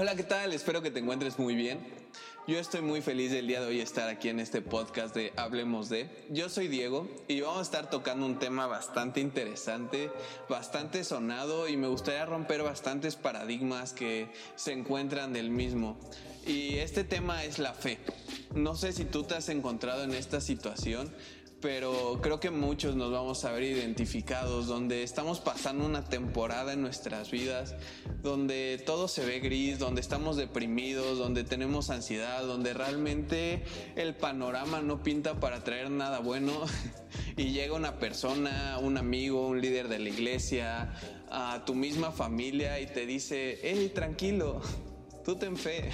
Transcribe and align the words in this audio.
Hola, 0.00 0.14
¿qué 0.14 0.22
tal? 0.22 0.52
Espero 0.52 0.80
que 0.80 0.92
te 0.92 1.00
encuentres 1.00 1.40
muy 1.40 1.56
bien. 1.56 1.80
Yo 2.46 2.60
estoy 2.60 2.82
muy 2.82 3.02
feliz 3.02 3.32
del 3.32 3.48
día 3.48 3.60
de 3.60 3.66
hoy 3.66 3.80
estar 3.80 4.08
aquí 4.08 4.28
en 4.28 4.38
este 4.38 4.62
podcast 4.62 5.12
de 5.12 5.32
Hablemos 5.34 5.88
de. 5.88 6.08
Yo 6.30 6.48
soy 6.48 6.68
Diego 6.68 7.08
y 7.26 7.40
vamos 7.40 7.58
a 7.58 7.62
estar 7.62 7.90
tocando 7.90 8.24
un 8.24 8.38
tema 8.38 8.68
bastante 8.68 9.18
interesante, 9.18 10.12
bastante 10.48 11.02
sonado 11.02 11.66
y 11.68 11.76
me 11.76 11.88
gustaría 11.88 12.24
romper 12.26 12.62
bastantes 12.62 13.16
paradigmas 13.16 13.92
que 13.92 14.30
se 14.54 14.70
encuentran 14.70 15.32
del 15.32 15.50
mismo. 15.50 15.98
Y 16.46 16.76
este 16.76 17.02
tema 17.02 17.42
es 17.42 17.58
la 17.58 17.74
fe. 17.74 17.98
No 18.54 18.76
sé 18.76 18.92
si 18.92 19.04
tú 19.04 19.24
te 19.24 19.34
has 19.34 19.48
encontrado 19.48 20.04
en 20.04 20.14
esta 20.14 20.40
situación, 20.40 21.12
pero 21.60 22.20
creo 22.22 22.38
que 22.38 22.50
muchos 22.50 22.94
nos 22.94 23.10
vamos 23.10 23.44
a 23.44 23.52
ver 23.52 23.64
identificados, 23.64 24.66
donde 24.66 25.02
estamos 25.02 25.40
pasando 25.40 25.84
una 25.84 26.04
temporada 26.04 26.72
en 26.72 26.82
nuestras 26.82 27.30
vidas, 27.30 27.74
donde 28.22 28.80
todo 28.86 29.08
se 29.08 29.24
ve 29.24 29.40
gris, 29.40 29.78
donde 29.78 30.00
estamos 30.00 30.36
deprimidos, 30.36 31.18
donde 31.18 31.42
tenemos 31.44 31.90
ansiedad, 31.90 32.44
donde 32.44 32.74
realmente 32.74 33.64
el 33.96 34.14
panorama 34.14 34.80
no 34.80 35.02
pinta 35.02 35.40
para 35.40 35.64
traer 35.64 35.90
nada 35.90 36.20
bueno. 36.20 36.52
y 37.36 37.52
llega 37.52 37.74
una 37.74 37.98
persona, 37.98 38.78
un 38.80 38.96
amigo, 38.96 39.48
un 39.48 39.60
líder 39.60 39.88
de 39.88 39.98
la 39.98 40.08
iglesia, 40.08 40.92
a 41.30 41.64
tu 41.64 41.74
misma 41.74 42.12
familia 42.12 42.80
y 42.80 42.86
te 42.86 43.04
dice, 43.04 43.58
hey, 43.62 43.90
tranquilo, 43.94 44.60
tú 45.24 45.36
ten 45.36 45.56
fe. 45.56 45.90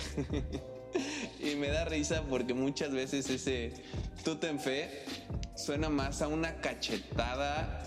y 1.40 1.56
me 1.56 1.68
da 1.68 1.84
risa 1.84 2.22
porque 2.28 2.54
muchas 2.54 2.92
veces 2.92 3.28
ese 3.28 3.72
tú 4.24 4.36
ten 4.36 4.60
fe 4.60 5.04
suena 5.56 5.88
más 5.88 6.22
a 6.22 6.28
una 6.28 6.56
cachetada 6.56 7.82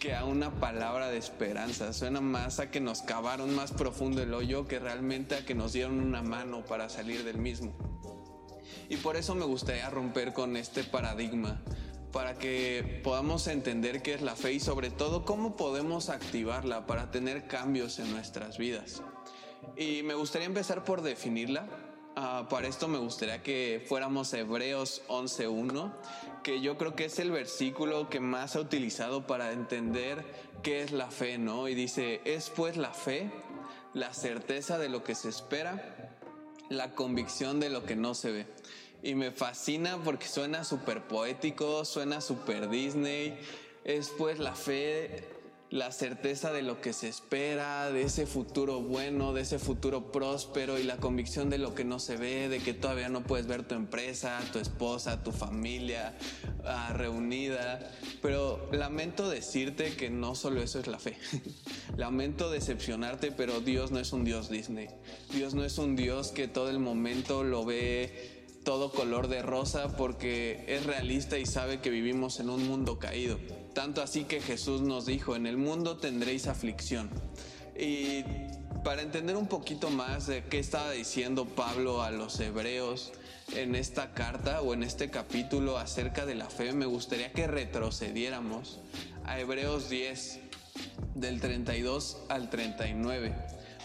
que 0.00 0.14
a 0.14 0.24
una 0.24 0.50
palabra 0.50 1.08
de 1.08 1.18
esperanza. 1.18 1.92
Suena 1.92 2.20
más 2.20 2.60
a 2.60 2.70
que 2.70 2.80
nos 2.80 3.02
cavaron 3.02 3.54
más 3.54 3.72
profundo 3.72 4.22
el 4.22 4.32
hoyo 4.34 4.66
que 4.66 4.78
realmente 4.78 5.34
a 5.34 5.44
que 5.44 5.54
nos 5.54 5.72
dieron 5.72 6.00
una 6.00 6.22
mano 6.22 6.64
para 6.64 6.88
salir 6.88 7.24
del 7.24 7.38
mismo. 7.38 7.72
Y 8.88 8.96
por 8.96 9.16
eso 9.16 9.34
me 9.34 9.44
gustaría 9.44 9.90
romper 9.90 10.32
con 10.32 10.56
este 10.56 10.84
paradigma, 10.84 11.60
para 12.12 12.38
que 12.38 13.00
podamos 13.04 13.46
entender 13.48 14.02
qué 14.02 14.14
es 14.14 14.22
la 14.22 14.34
fe 14.34 14.52
y 14.54 14.60
sobre 14.60 14.90
todo 14.90 15.24
cómo 15.24 15.56
podemos 15.56 16.08
activarla 16.08 16.86
para 16.86 17.10
tener 17.10 17.46
cambios 17.46 17.98
en 17.98 18.10
nuestras 18.12 18.56
vidas. 18.56 19.02
Y 19.76 20.02
me 20.04 20.14
gustaría 20.14 20.46
empezar 20.46 20.84
por 20.84 21.02
definirla 21.02 21.66
Ah, 22.20 22.48
para 22.50 22.66
esto 22.66 22.88
me 22.88 22.98
gustaría 22.98 23.44
que 23.44 23.80
fuéramos 23.86 24.34
Hebreos 24.34 25.02
11.1, 25.06 25.92
que 26.42 26.60
yo 26.60 26.76
creo 26.76 26.96
que 26.96 27.04
es 27.04 27.20
el 27.20 27.30
versículo 27.30 28.10
que 28.10 28.18
más 28.18 28.56
ha 28.56 28.60
utilizado 28.60 29.24
para 29.24 29.52
entender 29.52 30.24
qué 30.64 30.82
es 30.82 30.90
la 30.90 31.12
fe, 31.12 31.38
¿no? 31.38 31.68
Y 31.68 31.76
dice, 31.76 32.20
es 32.24 32.50
pues 32.50 32.76
la 32.76 32.92
fe, 32.92 33.30
la 33.94 34.12
certeza 34.14 34.78
de 34.78 34.88
lo 34.88 35.04
que 35.04 35.14
se 35.14 35.28
espera, 35.28 36.16
la 36.68 36.92
convicción 36.96 37.60
de 37.60 37.70
lo 37.70 37.84
que 37.84 37.94
no 37.94 38.14
se 38.14 38.32
ve. 38.32 38.46
Y 39.04 39.14
me 39.14 39.30
fascina 39.30 39.96
porque 40.02 40.26
suena 40.26 40.64
súper 40.64 41.06
poético, 41.06 41.84
suena 41.84 42.20
súper 42.20 42.68
Disney. 42.68 43.38
Es 43.84 44.08
pues 44.08 44.40
la 44.40 44.56
fe 44.56 45.37
la 45.70 45.92
certeza 45.92 46.50
de 46.52 46.62
lo 46.62 46.80
que 46.80 46.92
se 46.92 47.08
espera, 47.08 47.90
de 47.90 48.02
ese 48.02 48.26
futuro 48.26 48.80
bueno, 48.80 49.34
de 49.34 49.42
ese 49.42 49.58
futuro 49.58 50.10
próspero 50.10 50.78
y 50.78 50.82
la 50.82 50.96
convicción 50.96 51.50
de 51.50 51.58
lo 51.58 51.74
que 51.74 51.84
no 51.84 51.98
se 51.98 52.16
ve, 52.16 52.48
de 52.48 52.60
que 52.60 52.72
todavía 52.72 53.10
no 53.10 53.22
puedes 53.22 53.46
ver 53.46 53.64
tu 53.64 53.74
empresa, 53.74 54.40
tu 54.52 54.58
esposa, 54.58 55.22
tu 55.22 55.32
familia 55.32 56.16
ah, 56.64 56.94
reunida. 56.94 57.80
Pero 58.22 58.68
lamento 58.72 59.28
decirte 59.28 59.94
que 59.94 60.08
no 60.08 60.34
solo 60.34 60.62
eso 60.62 60.80
es 60.80 60.86
la 60.86 60.98
fe. 60.98 61.18
lamento 61.96 62.50
decepcionarte, 62.50 63.30
pero 63.30 63.60
Dios 63.60 63.90
no 63.90 63.98
es 63.98 64.12
un 64.12 64.24
Dios 64.24 64.48
Disney. 64.48 64.88
Dios 65.32 65.54
no 65.54 65.64
es 65.64 65.76
un 65.76 65.96
Dios 65.96 66.28
que 66.28 66.48
todo 66.48 66.70
el 66.70 66.78
momento 66.78 67.44
lo 67.44 67.64
ve 67.66 68.38
todo 68.64 68.92
color 68.92 69.28
de 69.28 69.40
rosa 69.40 69.96
porque 69.96 70.64
es 70.68 70.84
realista 70.84 71.38
y 71.38 71.46
sabe 71.46 71.80
que 71.80 71.90
vivimos 71.90 72.40
en 72.40 72.50
un 72.50 72.66
mundo 72.66 72.98
caído. 72.98 73.38
Tanto 73.78 74.02
así 74.02 74.24
que 74.24 74.40
Jesús 74.40 74.80
nos 74.80 75.06
dijo, 75.06 75.36
en 75.36 75.46
el 75.46 75.56
mundo 75.56 75.98
tendréis 75.98 76.48
aflicción. 76.48 77.08
Y 77.78 78.24
para 78.82 79.02
entender 79.02 79.36
un 79.36 79.46
poquito 79.46 79.88
más 79.88 80.26
de 80.26 80.42
qué 80.42 80.58
estaba 80.58 80.90
diciendo 80.90 81.44
Pablo 81.44 82.02
a 82.02 82.10
los 82.10 82.40
hebreos 82.40 83.12
en 83.54 83.76
esta 83.76 84.14
carta 84.14 84.62
o 84.62 84.74
en 84.74 84.82
este 84.82 85.10
capítulo 85.10 85.78
acerca 85.78 86.26
de 86.26 86.34
la 86.34 86.50
fe, 86.50 86.72
me 86.72 86.86
gustaría 86.86 87.30
que 87.30 87.46
retrocediéramos 87.46 88.80
a 89.24 89.38
Hebreos 89.38 89.88
10, 89.88 90.40
del 91.14 91.40
32 91.40 92.16
al 92.30 92.50
39. 92.50 93.32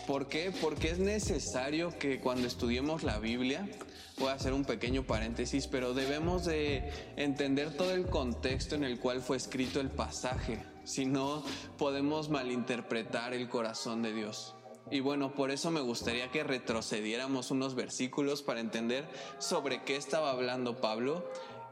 ¿Por 0.07 0.27
qué? 0.27 0.51
Porque 0.59 0.89
es 0.89 0.97
necesario 0.97 1.95
que 1.99 2.19
cuando 2.19 2.47
estudiemos 2.47 3.03
la 3.03 3.19
Biblia 3.19 3.69
voy 4.17 4.29
a 4.29 4.33
hacer 4.33 4.53
un 4.53 4.65
pequeño 4.65 5.03
paréntesis, 5.03 5.67
pero 5.67 5.93
debemos 5.93 6.45
de 6.45 6.91
entender 7.15 7.75
todo 7.75 7.93
el 7.93 8.05
contexto 8.07 8.75
en 8.75 8.83
el 8.83 8.99
cual 8.99 9.21
fue 9.21 9.37
escrito 9.37 9.79
el 9.79 9.89
pasaje, 9.89 10.63
si 10.83 11.05
no 11.05 11.43
podemos 11.77 12.29
malinterpretar 12.29 13.33
el 13.33 13.49
corazón 13.49 14.01
de 14.01 14.13
Dios. 14.13 14.55
Y 14.91 14.99
bueno, 14.99 15.33
por 15.33 15.49
eso 15.49 15.71
me 15.71 15.81
gustaría 15.81 16.29
que 16.29 16.43
retrocediéramos 16.43 17.51
unos 17.51 17.73
versículos 17.73 18.43
para 18.43 18.59
entender 18.59 19.05
sobre 19.39 19.83
qué 19.83 19.95
estaba 19.95 20.31
hablando 20.31 20.81
Pablo 20.81 21.27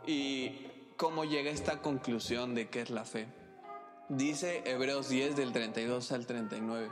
y 0.08 0.68
cómo 0.98 1.26
llega 1.26 1.52
a 1.52 1.54
esta 1.54 1.82
conclusión 1.82 2.56
de 2.56 2.70
qué 2.70 2.82
es 2.82 2.90
la 2.90 3.06
fe. 3.06 3.28
Dice 4.10 4.64
Hebreos 4.66 5.10
10 5.10 5.36
del 5.36 5.52
32 5.52 6.12
al 6.12 6.26
39. 6.26 6.90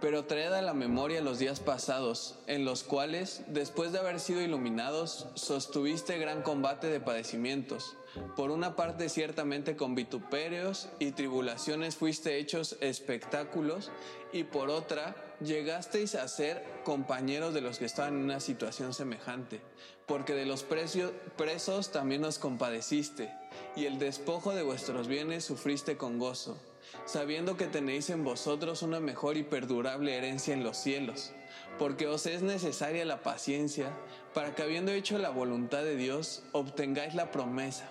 Pero 0.00 0.24
traed 0.24 0.52
a 0.52 0.62
la 0.62 0.74
memoria 0.74 1.20
los 1.20 1.38
días 1.38 1.60
pasados, 1.60 2.38
en 2.46 2.64
los 2.64 2.82
cuales, 2.82 3.42
después 3.48 3.92
de 3.92 3.98
haber 3.98 4.20
sido 4.20 4.42
iluminados, 4.42 5.28
sostuviste 5.34 6.18
gran 6.18 6.42
combate 6.42 6.88
de 6.88 7.00
padecimientos. 7.00 7.96
Por 8.34 8.50
una 8.50 8.76
parte 8.76 9.08
ciertamente 9.08 9.76
con 9.76 9.94
vituperios 9.94 10.88
y 10.98 11.12
tribulaciones 11.12 11.96
fuiste 11.96 12.38
hechos 12.38 12.76
espectáculos, 12.80 13.90
y 14.32 14.44
por 14.44 14.70
otra 14.70 15.16
llegasteis 15.40 16.14
a 16.14 16.26
ser 16.28 16.64
compañeros 16.84 17.54
de 17.54 17.60
los 17.60 17.78
que 17.78 17.84
estaban 17.84 18.14
en 18.14 18.24
una 18.24 18.40
situación 18.40 18.94
semejante, 18.94 19.60
porque 20.06 20.34
de 20.34 20.46
los 20.46 20.62
presos 20.62 21.92
también 21.92 22.24
os 22.24 22.38
compadeciste, 22.38 23.32
y 23.76 23.86
el 23.86 23.98
despojo 23.98 24.54
de 24.54 24.62
vuestros 24.62 25.08
bienes 25.08 25.44
sufriste 25.44 25.96
con 25.96 26.18
gozo 26.18 26.58
sabiendo 27.04 27.56
que 27.56 27.66
tenéis 27.66 28.10
en 28.10 28.24
vosotros 28.24 28.82
una 28.82 29.00
mejor 29.00 29.36
y 29.36 29.42
perdurable 29.42 30.16
herencia 30.16 30.54
en 30.54 30.64
los 30.64 30.76
cielos, 30.76 31.32
porque 31.78 32.06
os 32.06 32.26
es 32.26 32.42
necesaria 32.42 33.04
la 33.04 33.22
paciencia, 33.22 33.90
para 34.34 34.54
que 34.54 34.62
habiendo 34.62 34.92
hecho 34.92 35.18
la 35.18 35.30
voluntad 35.30 35.82
de 35.82 35.96
Dios, 35.96 36.42
obtengáis 36.52 37.14
la 37.14 37.30
promesa. 37.30 37.88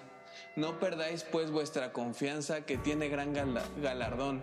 No 0.56 0.80
perdáis 0.80 1.24
pues 1.24 1.52
vuestra 1.52 1.92
confianza 1.92 2.66
que 2.66 2.78
tiene 2.78 3.10
gran 3.10 3.34
galardón, 3.82 4.42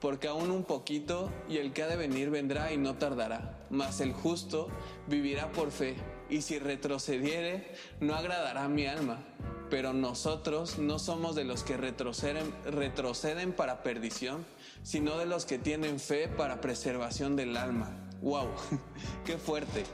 porque 0.00 0.28
aún 0.28 0.50
un 0.50 0.64
poquito 0.64 1.30
y 1.48 1.58
el 1.58 1.72
que 1.72 1.82
ha 1.82 1.86
de 1.86 1.96
venir 1.96 2.30
vendrá 2.30 2.72
y 2.72 2.76
no 2.76 2.96
tardará, 2.96 3.58
mas 3.70 4.00
el 4.00 4.12
justo 4.12 4.68
vivirá 5.06 5.52
por 5.52 5.70
fe, 5.70 5.96
y 6.28 6.42
si 6.42 6.58
retrocediere, 6.58 7.72
no 8.00 8.14
agradará 8.14 8.64
a 8.64 8.68
mi 8.68 8.86
alma 8.86 9.24
pero 9.70 9.92
nosotros 9.92 10.78
no 10.78 10.98
somos 10.98 11.34
de 11.34 11.44
los 11.44 11.62
que 11.62 11.76
retroceden, 11.76 12.54
retroceden 12.64 13.52
para 13.52 13.82
perdición, 13.82 14.44
sino 14.82 15.18
de 15.18 15.26
los 15.26 15.46
que 15.46 15.58
tienen 15.58 16.00
fe 16.00 16.28
para 16.28 16.60
preservación 16.60 17.36
del 17.36 17.56
alma. 17.56 17.90
¡Wow! 18.20 18.48
¡Qué 19.24 19.38
fuerte! 19.38 19.84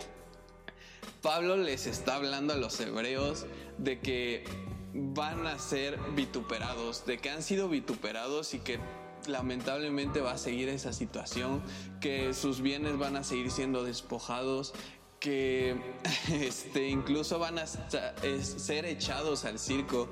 Pablo 1.23 1.57
les 1.57 1.87
está 1.87 2.15
hablando 2.15 2.55
a 2.55 2.57
los 2.57 2.81
hebreos 2.81 3.47
de 3.79 4.01
que 4.01 4.45
van 4.95 5.47
a 5.47 5.59
ser 5.59 5.99
vituperados, 6.15 7.05
de 7.07 7.19
que 7.19 7.31
han 7.31 7.43
sido 7.43 7.69
vituperados 7.69 8.55
y 8.55 8.61
que 8.61 8.79
lamentablemente 9.27 10.21
va 10.21 10.33
a 10.33 10.39
seguir 10.39 10.69
esa 10.69 10.93
situación, 10.93 11.63
que 12.01 12.33
sus 12.35 12.61
bienes 12.63 12.99
van 12.99 13.17
a 13.17 13.25
seguir 13.25 13.51
siendo 13.51 13.85
despojados, 13.85 14.73
que 15.21 15.77
este, 16.33 16.89
incluso 16.89 17.39
van 17.39 17.59
a 17.59 17.67
ser 17.67 18.87
echados 18.87 19.45
al 19.45 19.59
circo. 19.59 20.09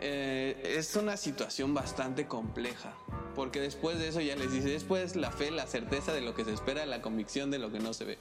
Eh, 0.00 0.76
es 0.78 0.96
una 0.96 1.16
situación 1.16 1.74
bastante 1.74 2.26
compleja, 2.26 2.94
porque 3.34 3.60
después 3.60 3.98
de 3.98 4.08
eso 4.08 4.20
ya 4.20 4.36
les 4.36 4.52
dice, 4.52 4.68
después 4.68 5.16
la 5.16 5.30
fe, 5.30 5.50
la 5.50 5.66
certeza 5.66 6.12
de 6.12 6.20
lo 6.20 6.34
que 6.34 6.44
se 6.44 6.52
espera, 6.52 6.84
la 6.86 7.00
convicción 7.00 7.50
de 7.50 7.58
lo 7.58 7.72
que 7.72 7.80
no 7.80 7.94
se 7.94 8.04
ve. 8.04 8.18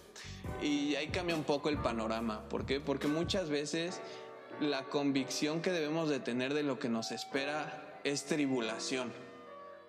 Y 0.61 0.95
ahí 0.95 1.07
cambia 1.07 1.35
un 1.35 1.43
poco 1.43 1.69
el 1.69 1.77
panorama. 1.77 2.47
¿Por 2.49 2.65
qué? 2.65 2.79
Porque 2.79 3.07
muchas 3.07 3.49
veces 3.49 4.01
la 4.59 4.83
convicción 4.85 5.61
que 5.61 5.71
debemos 5.71 6.09
de 6.09 6.19
tener 6.19 6.53
de 6.53 6.63
lo 6.63 6.79
que 6.79 6.89
nos 6.89 7.11
espera 7.11 7.99
es 8.03 8.25
tribulación 8.25 9.11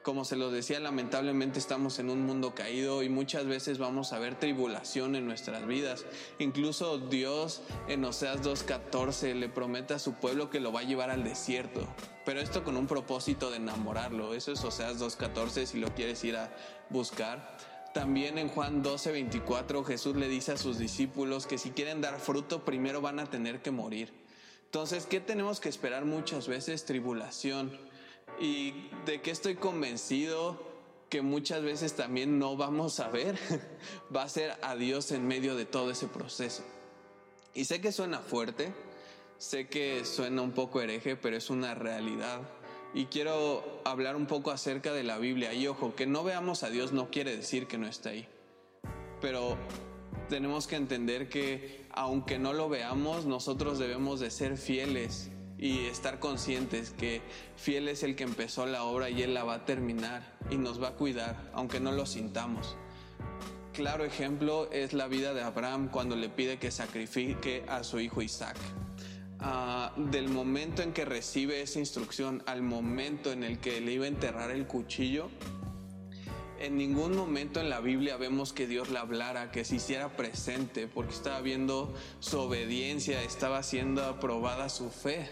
como 0.04 0.26
se 0.26 0.36
lo 0.36 0.50
decía, 0.50 0.78
lamentablemente 0.80 1.58
estamos 1.58 1.98
en 1.98 2.10
un 2.10 2.26
mundo 2.26 2.54
caído 2.54 3.02
y 3.02 3.08
muchas 3.08 3.46
veces 3.46 3.78
vamos 3.78 4.12
a 4.12 4.18
ver 4.18 4.38
tribulación 4.38 5.16
en 5.16 5.26
nuestras 5.26 5.66
vidas. 5.66 6.04
Incluso 6.38 6.98
Dios 6.98 7.62
en 7.88 8.04
Oseas 8.04 8.42
2.14 8.42 9.34
le 9.34 9.48
promete 9.48 9.94
a 9.94 9.98
su 9.98 10.12
pueblo 10.12 10.50
que 10.50 10.60
lo 10.60 10.72
va 10.72 10.80
a 10.80 10.84
llevar 10.84 11.08
al 11.08 11.24
desierto. 11.24 11.88
Pero 12.26 12.40
esto 12.40 12.64
con 12.64 12.76
un 12.76 12.86
propósito 12.86 13.50
de 13.50 13.56
enamorarlo. 13.56 14.34
Eso 14.34 14.52
es 14.52 14.62
Oseas 14.62 15.00
2.14 15.00 15.64
si 15.64 15.80
lo 15.80 15.88
quieres 15.94 16.22
ir 16.22 16.36
a 16.36 16.54
buscar. 16.90 17.56
También 17.94 18.36
en 18.36 18.48
Juan 18.48 18.82
12, 18.82 19.10
24 19.10 19.84
Jesús 19.84 20.16
le 20.16 20.28
dice 20.28 20.52
a 20.52 20.58
sus 20.58 20.76
discípulos 20.76 21.46
que 21.46 21.56
si 21.56 21.70
quieren 21.70 22.02
dar 22.02 22.20
fruto 22.20 22.62
primero 22.62 23.00
van 23.00 23.20
a 23.20 23.30
tener 23.30 23.62
que 23.62 23.70
morir. 23.70 24.12
Entonces, 24.66 25.06
¿qué 25.06 25.20
tenemos 25.20 25.60
que 25.60 25.70
esperar 25.70 26.04
muchas 26.04 26.46
veces? 26.46 26.84
Tribulación. 26.84 27.93
¿Y 28.40 28.88
de 29.06 29.20
qué 29.22 29.30
estoy 29.30 29.54
convencido? 29.54 30.60
Que 31.08 31.22
muchas 31.22 31.62
veces 31.62 31.94
también 31.94 32.38
no 32.38 32.56
vamos 32.56 33.00
a 33.00 33.08
ver. 33.08 33.38
Va 34.14 34.22
a 34.22 34.28
ser 34.28 34.54
a 34.62 34.74
Dios 34.76 35.12
en 35.12 35.26
medio 35.26 35.56
de 35.56 35.64
todo 35.64 35.90
ese 35.90 36.08
proceso. 36.08 36.64
Y 37.54 37.66
sé 37.66 37.80
que 37.80 37.92
suena 37.92 38.18
fuerte, 38.18 38.72
sé 39.38 39.68
que 39.68 40.04
suena 40.04 40.42
un 40.42 40.52
poco 40.52 40.80
hereje, 40.80 41.16
pero 41.16 41.36
es 41.36 41.50
una 41.50 41.74
realidad 41.74 42.40
y 42.94 43.06
quiero 43.06 43.82
hablar 43.84 44.14
un 44.14 44.26
poco 44.26 44.52
acerca 44.52 44.92
de 44.92 45.02
la 45.02 45.18
Biblia. 45.18 45.52
Y 45.52 45.66
ojo, 45.66 45.94
que 45.96 46.06
no 46.06 46.22
veamos 46.22 46.62
a 46.62 46.70
Dios 46.70 46.92
no 46.92 47.10
quiere 47.10 47.36
decir 47.36 47.66
que 47.66 47.76
no 47.76 47.88
está 47.88 48.10
ahí. 48.10 48.28
Pero 49.20 49.56
tenemos 50.28 50.68
que 50.68 50.76
entender 50.76 51.28
que 51.28 51.86
aunque 51.90 52.38
no 52.38 52.52
lo 52.52 52.68
veamos, 52.68 53.26
nosotros 53.26 53.78
debemos 53.78 54.20
de 54.20 54.30
ser 54.30 54.56
fieles 54.56 55.30
y 55.58 55.86
estar 55.86 56.18
conscientes 56.18 56.90
que 56.90 57.22
fiel 57.56 57.88
es 57.88 58.02
el 58.02 58.16
que 58.16 58.24
empezó 58.24 58.66
la 58.66 58.84
obra 58.84 59.10
y 59.10 59.22
Él 59.22 59.34
la 59.34 59.44
va 59.44 59.54
a 59.54 59.64
terminar 59.64 60.22
y 60.50 60.56
nos 60.56 60.82
va 60.82 60.88
a 60.88 60.92
cuidar, 60.92 61.50
aunque 61.52 61.80
no 61.80 61.92
lo 61.92 62.06
sintamos. 62.06 62.76
Claro 63.72 64.04
ejemplo 64.04 64.70
es 64.70 64.92
la 64.92 65.08
vida 65.08 65.34
de 65.34 65.42
Abraham 65.42 65.88
cuando 65.90 66.14
le 66.14 66.28
pide 66.28 66.58
que 66.58 66.70
sacrifique 66.70 67.64
a 67.68 67.82
su 67.82 67.98
hijo 67.98 68.22
Isaac. 68.22 68.56
Ah, 69.40 69.92
del 69.96 70.28
momento 70.28 70.82
en 70.82 70.92
que 70.92 71.04
recibe 71.04 71.60
esa 71.60 71.78
instrucción 71.78 72.42
al 72.46 72.62
momento 72.62 73.32
en 73.32 73.42
el 73.42 73.58
que 73.58 73.80
le 73.80 73.92
iba 73.92 74.04
a 74.04 74.08
enterrar 74.08 74.50
el 74.50 74.66
cuchillo, 74.66 75.28
en 76.64 76.78
ningún 76.78 77.16
momento 77.16 77.60
en 77.60 77.68
la 77.68 77.80
Biblia 77.80 78.16
vemos 78.16 78.52
que 78.52 78.66
Dios 78.66 78.88
le 78.88 78.98
hablara, 78.98 79.50
que 79.50 79.64
se 79.64 79.76
hiciera 79.76 80.16
presente, 80.16 80.88
porque 80.88 81.12
estaba 81.12 81.40
viendo 81.40 81.92
su 82.20 82.38
obediencia, 82.38 83.22
estaba 83.22 83.62
siendo 83.62 84.04
aprobada 84.04 84.68
su 84.68 84.90
fe. 84.90 85.28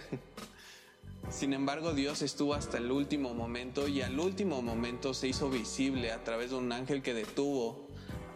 Sin 1.31 1.55
embargo, 1.55 1.94
Dios 1.94 2.20
estuvo 2.20 2.55
hasta 2.55 2.79
el 2.79 2.90
último 2.90 3.32
momento 3.32 3.88
y 3.88 4.02
al 4.02 4.19
último 4.20 4.61
momento 4.61 5.14
se 5.14 5.29
hizo 5.29 5.49
visible 5.49 6.12
a 6.12 6.23
través 6.23 6.50
de 6.50 6.56
un 6.56 6.70
ángel 6.70 7.00
que 7.00 7.14
detuvo 7.14 7.88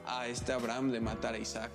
a 0.07 0.29
este 0.29 0.53
Abraham 0.53 0.91
de 0.91 1.01
matar 1.01 1.35
a 1.35 1.39
Isaac. 1.39 1.73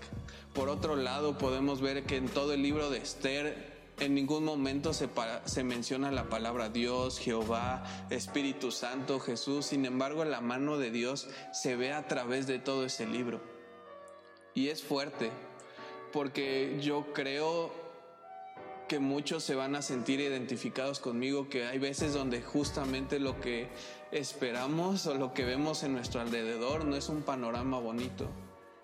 Por 0.54 0.70
otro 0.70 0.96
lado, 0.96 1.38
podemos 1.38 1.82
ver 1.82 2.04
que 2.04 2.18
en 2.18 2.28
todo 2.28 2.54
el 2.54 2.64
libro 2.64 2.90
de 2.90 2.98
Esther 2.98 3.71
en 4.00 4.16
ningún 4.16 4.44
momento 4.44 4.94
se, 4.94 5.64
menciona 5.64 6.12
la 6.12 6.30
palabra 6.30 6.70
Dios, 6.70 7.20
Jehová, 7.20 7.84
Espíritu 8.10 8.72
Santo, 8.72 9.20
Jesús. 9.20 9.68
Sin 9.68 9.86
embargo, 9.86 10.26
la 10.26 10.42
mano 10.42 10.78
de 10.78 10.92
Dios 10.92 11.28
se 11.54 11.76
ve 11.76 11.94
a 11.94 12.08
través 12.08 12.48
de 12.48 12.60
todo 12.60 12.86
ese 12.86 13.06
libro. 13.06 13.42
Y 14.54 14.70
es 14.70 14.82
fuerte, 14.82 15.30
porque 16.12 16.78
yo 16.82 17.14
creo 17.14 17.72
que 18.88 19.00
muchos 19.00 19.44
se 19.44 19.56
van 19.56 19.76
a 19.76 19.82
sentir 19.82 20.20
identificados 20.20 21.00
conmigo, 21.00 21.48
que 21.48 21.66
hay 21.66 21.80
veces 21.80 22.14
donde 22.14 22.42
justamente 22.42 23.20
lo 23.20 23.40
que 23.40 23.70
esperamos 24.12 25.06
o 25.08 25.16
lo 25.16 25.34
que 25.34 25.46
vemos 25.46 25.84
en 25.84 25.94
nuestro 25.94 26.20
alrededor 26.20 26.84
no 26.84 26.98
es 26.98 27.08
un 27.08 27.22
panorama 27.22 27.80
bonito. 27.80 28.30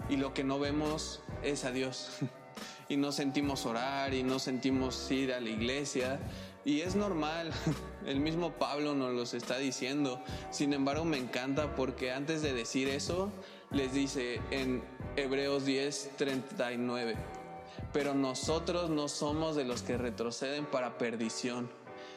Y 0.10 0.16
lo 0.16 0.34
que 0.34 0.46
no 0.46 0.60
vemos 0.60 1.22
es 1.44 1.66
a 1.66 1.72
Dios. 1.72 2.20
y 2.90 2.98
no 2.98 3.12
sentimos 3.12 3.66
orar 3.66 4.14
y 4.14 4.24
no 4.24 4.40
sentimos 4.40 5.10
ir 5.12 5.34
a 5.34 5.40
la 5.40 5.50
iglesia. 5.50 6.20
Y 6.66 6.82
es 6.82 6.96
normal, 6.96 7.52
el 8.06 8.20
mismo 8.20 8.52
Pablo 8.52 8.94
nos 8.94 9.14
los 9.14 9.34
está 9.34 9.58
diciendo. 9.58 10.22
Sin 10.52 10.74
embargo, 10.74 11.06
me 11.06 11.18
encanta 11.18 11.76
porque 11.76 12.12
antes 12.12 12.42
de 12.42 12.54
decir 12.54 12.90
eso, 12.90 13.32
les 13.72 13.94
dice 13.94 14.42
en 14.52 14.84
Hebreos 15.16 15.66
10, 15.66 16.12
39, 16.18 17.16
pero 17.94 18.14
nosotros 18.14 18.90
no 18.90 19.08
somos 19.08 19.56
de 19.56 19.64
los 19.64 19.82
que 19.82 19.98
retroceden 19.98 20.66
para 20.66 20.98
perdición, 20.98 21.70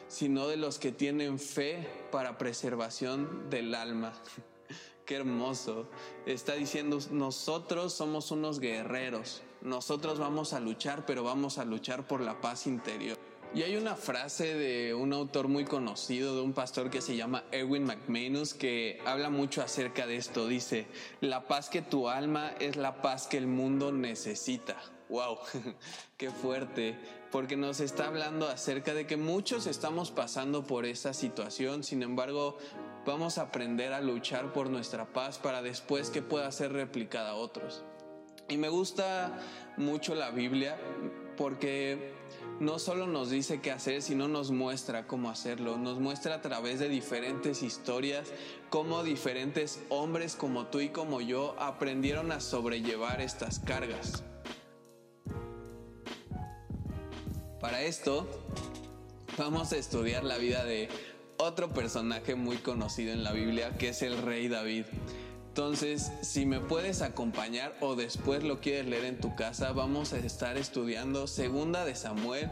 sino 0.07 0.47
de 0.47 0.57
los 0.57 0.79
que 0.79 0.91
tienen 0.91 1.39
fe 1.39 1.87
para 2.11 2.37
preservación 2.37 3.49
del 3.49 3.73
alma. 3.73 4.13
Qué 5.05 5.15
hermoso. 5.15 5.87
Está 6.25 6.53
diciendo, 6.53 6.99
nosotros 7.11 7.93
somos 7.93 8.31
unos 8.31 8.59
guerreros 8.59 9.41
nosotros 9.61 10.19
vamos 10.19 10.53
a 10.53 10.59
luchar, 10.59 11.05
pero 11.05 11.23
vamos 11.23 11.57
a 11.57 11.65
luchar 11.65 12.07
por 12.07 12.21
la 12.21 12.41
paz 12.41 12.67
interior. 12.67 13.17
Y 13.53 13.63
hay 13.63 13.75
una 13.75 13.95
frase 13.95 14.55
de 14.55 14.93
un 14.93 15.11
autor 15.11 15.49
muy 15.49 15.65
conocido, 15.65 16.35
de 16.35 16.41
un 16.41 16.53
pastor 16.53 16.89
que 16.89 17.01
se 17.01 17.17
llama 17.17 17.43
Erwin 17.51 17.83
McManus, 17.83 18.53
que 18.53 19.01
habla 19.05 19.29
mucho 19.29 19.61
acerca 19.61 20.07
de 20.07 20.15
esto. 20.15 20.47
Dice, 20.47 20.87
la 21.19 21.47
paz 21.47 21.69
que 21.69 21.81
tu 21.81 22.07
alma 22.07 22.53
es 22.61 22.77
la 22.77 23.01
paz 23.01 23.27
que 23.27 23.37
el 23.37 23.47
mundo 23.47 23.91
necesita. 23.91 24.77
¡Wow! 25.09 25.39
¡Qué 26.17 26.31
fuerte! 26.31 26.97
Porque 27.29 27.57
nos 27.57 27.81
está 27.81 28.07
hablando 28.07 28.47
acerca 28.47 28.93
de 28.93 29.05
que 29.05 29.17
muchos 29.17 29.67
estamos 29.67 30.11
pasando 30.11 30.63
por 30.65 30.85
esa 30.85 31.13
situación, 31.13 31.83
sin 31.83 32.03
embargo, 32.03 32.57
vamos 33.05 33.37
a 33.37 33.43
aprender 33.43 33.91
a 33.91 33.99
luchar 33.99 34.53
por 34.53 34.69
nuestra 34.69 35.11
paz 35.11 35.39
para 35.39 35.61
después 35.61 36.09
que 36.09 36.21
pueda 36.21 36.49
ser 36.53 36.71
replicada 36.71 37.31
a 37.31 37.35
otros. 37.35 37.83
Y 38.51 38.57
me 38.57 38.67
gusta 38.67 39.39
mucho 39.77 40.13
la 40.13 40.29
Biblia 40.29 40.77
porque 41.37 42.11
no 42.59 42.79
solo 42.79 43.07
nos 43.07 43.29
dice 43.29 43.61
qué 43.61 43.71
hacer, 43.71 44.01
sino 44.01 44.27
nos 44.27 44.51
muestra 44.51 45.07
cómo 45.07 45.29
hacerlo. 45.29 45.77
Nos 45.77 46.01
muestra 46.01 46.35
a 46.35 46.41
través 46.41 46.79
de 46.79 46.89
diferentes 46.89 47.63
historias 47.63 48.27
cómo 48.69 49.03
diferentes 49.03 49.81
hombres 49.87 50.35
como 50.35 50.67
tú 50.67 50.81
y 50.81 50.89
como 50.89 51.21
yo 51.21 51.55
aprendieron 51.59 52.33
a 52.33 52.41
sobrellevar 52.41 53.21
estas 53.21 53.59
cargas. 53.59 54.21
Para 57.61 57.83
esto, 57.83 58.27
vamos 59.37 59.71
a 59.71 59.77
estudiar 59.77 60.25
la 60.25 60.37
vida 60.37 60.65
de 60.65 60.89
otro 61.37 61.69
personaje 61.69 62.35
muy 62.35 62.57
conocido 62.57 63.13
en 63.13 63.23
la 63.23 63.31
Biblia, 63.31 63.77
que 63.77 63.89
es 63.89 64.01
el 64.01 64.21
rey 64.21 64.49
David. 64.49 64.83
Entonces, 65.51 66.13
si 66.21 66.45
me 66.45 66.61
puedes 66.61 67.01
acompañar 67.01 67.75
o 67.81 67.95
después 67.95 68.41
lo 68.41 68.61
quieres 68.61 68.85
leer 68.85 69.03
en 69.03 69.19
tu 69.19 69.35
casa, 69.35 69.73
vamos 69.73 70.13
a 70.13 70.17
estar 70.17 70.55
estudiando 70.55 71.27
Segunda 71.27 71.83
de 71.83 71.93
Samuel, 71.93 72.49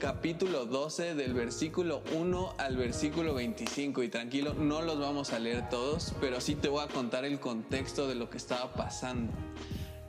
capítulo 0.00 0.66
12 0.66 1.14
del 1.14 1.32
versículo 1.32 2.02
1 2.16 2.54
al 2.58 2.76
versículo 2.76 3.34
25 3.34 4.02
y 4.02 4.08
tranquilo, 4.08 4.52
no 4.54 4.82
los 4.82 4.98
vamos 4.98 5.32
a 5.32 5.38
leer 5.38 5.68
todos, 5.68 6.12
pero 6.20 6.40
sí 6.40 6.56
te 6.56 6.66
voy 6.66 6.82
a 6.82 6.88
contar 6.88 7.24
el 7.24 7.38
contexto 7.38 8.08
de 8.08 8.16
lo 8.16 8.28
que 8.28 8.38
estaba 8.38 8.72
pasando. 8.72 9.32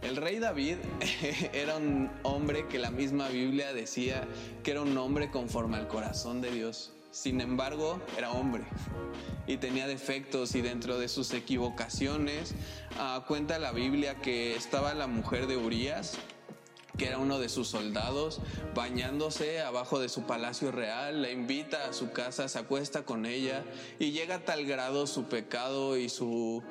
El 0.01 0.15
rey 0.15 0.39
David 0.39 0.77
era 1.53 1.77
un 1.77 2.09
hombre 2.23 2.67
que 2.67 2.79
la 2.79 2.89
misma 2.89 3.29
Biblia 3.29 3.71
decía 3.71 4.27
que 4.63 4.71
era 4.71 4.81
un 4.81 4.97
hombre 4.97 5.29
conforme 5.29 5.77
al 5.77 5.87
corazón 5.87 6.41
de 6.41 6.49
Dios. 6.49 6.91
Sin 7.11 7.41
embargo, 7.41 7.99
era 8.17 8.31
hombre 8.31 8.63
y 9.47 9.57
tenía 9.57 9.87
defectos 9.87 10.53
y 10.53 10.61
dentro 10.61 10.99
de 10.99 11.07
sus 11.07 11.33
equivocaciones 11.33 12.53
ah, 12.99 13.23
cuenta 13.27 13.57
la 13.57 13.71
Biblia 13.71 14.15
que 14.15 14.55
estaba 14.55 14.93
la 14.93 15.07
mujer 15.07 15.47
de 15.47 15.57
Urias 15.57 16.19
que 16.99 17.07
era 17.07 17.17
uno 17.17 17.39
de 17.39 17.47
sus 17.47 17.69
soldados, 17.69 18.41
bañándose 18.75 19.61
abajo 19.61 19.99
de 19.99 20.09
su 20.09 20.23
palacio 20.23 20.69
real, 20.71 21.21
la 21.21 21.31
invita 21.31 21.87
a 21.87 21.93
su 21.93 22.11
casa, 22.11 22.49
se 22.49 22.59
acuesta 22.59 23.03
con 23.03 23.25
ella 23.25 23.63
y 23.99 24.11
llega 24.11 24.35
a 24.35 24.45
tal 24.45 24.65
grado 24.65 25.07
su 25.07 25.23
pecado 25.23 25.97
y 25.97 26.09
sus 26.09 26.61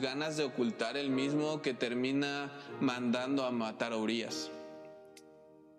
ganas 0.00 0.36
de 0.36 0.44
ocultar 0.44 0.96
el 0.96 1.10
mismo 1.10 1.62
que 1.62 1.74
termina 1.74 2.52
mandando 2.80 3.44
a 3.44 3.50
matar 3.50 3.92
a 3.92 3.96
Urias. 3.96 4.50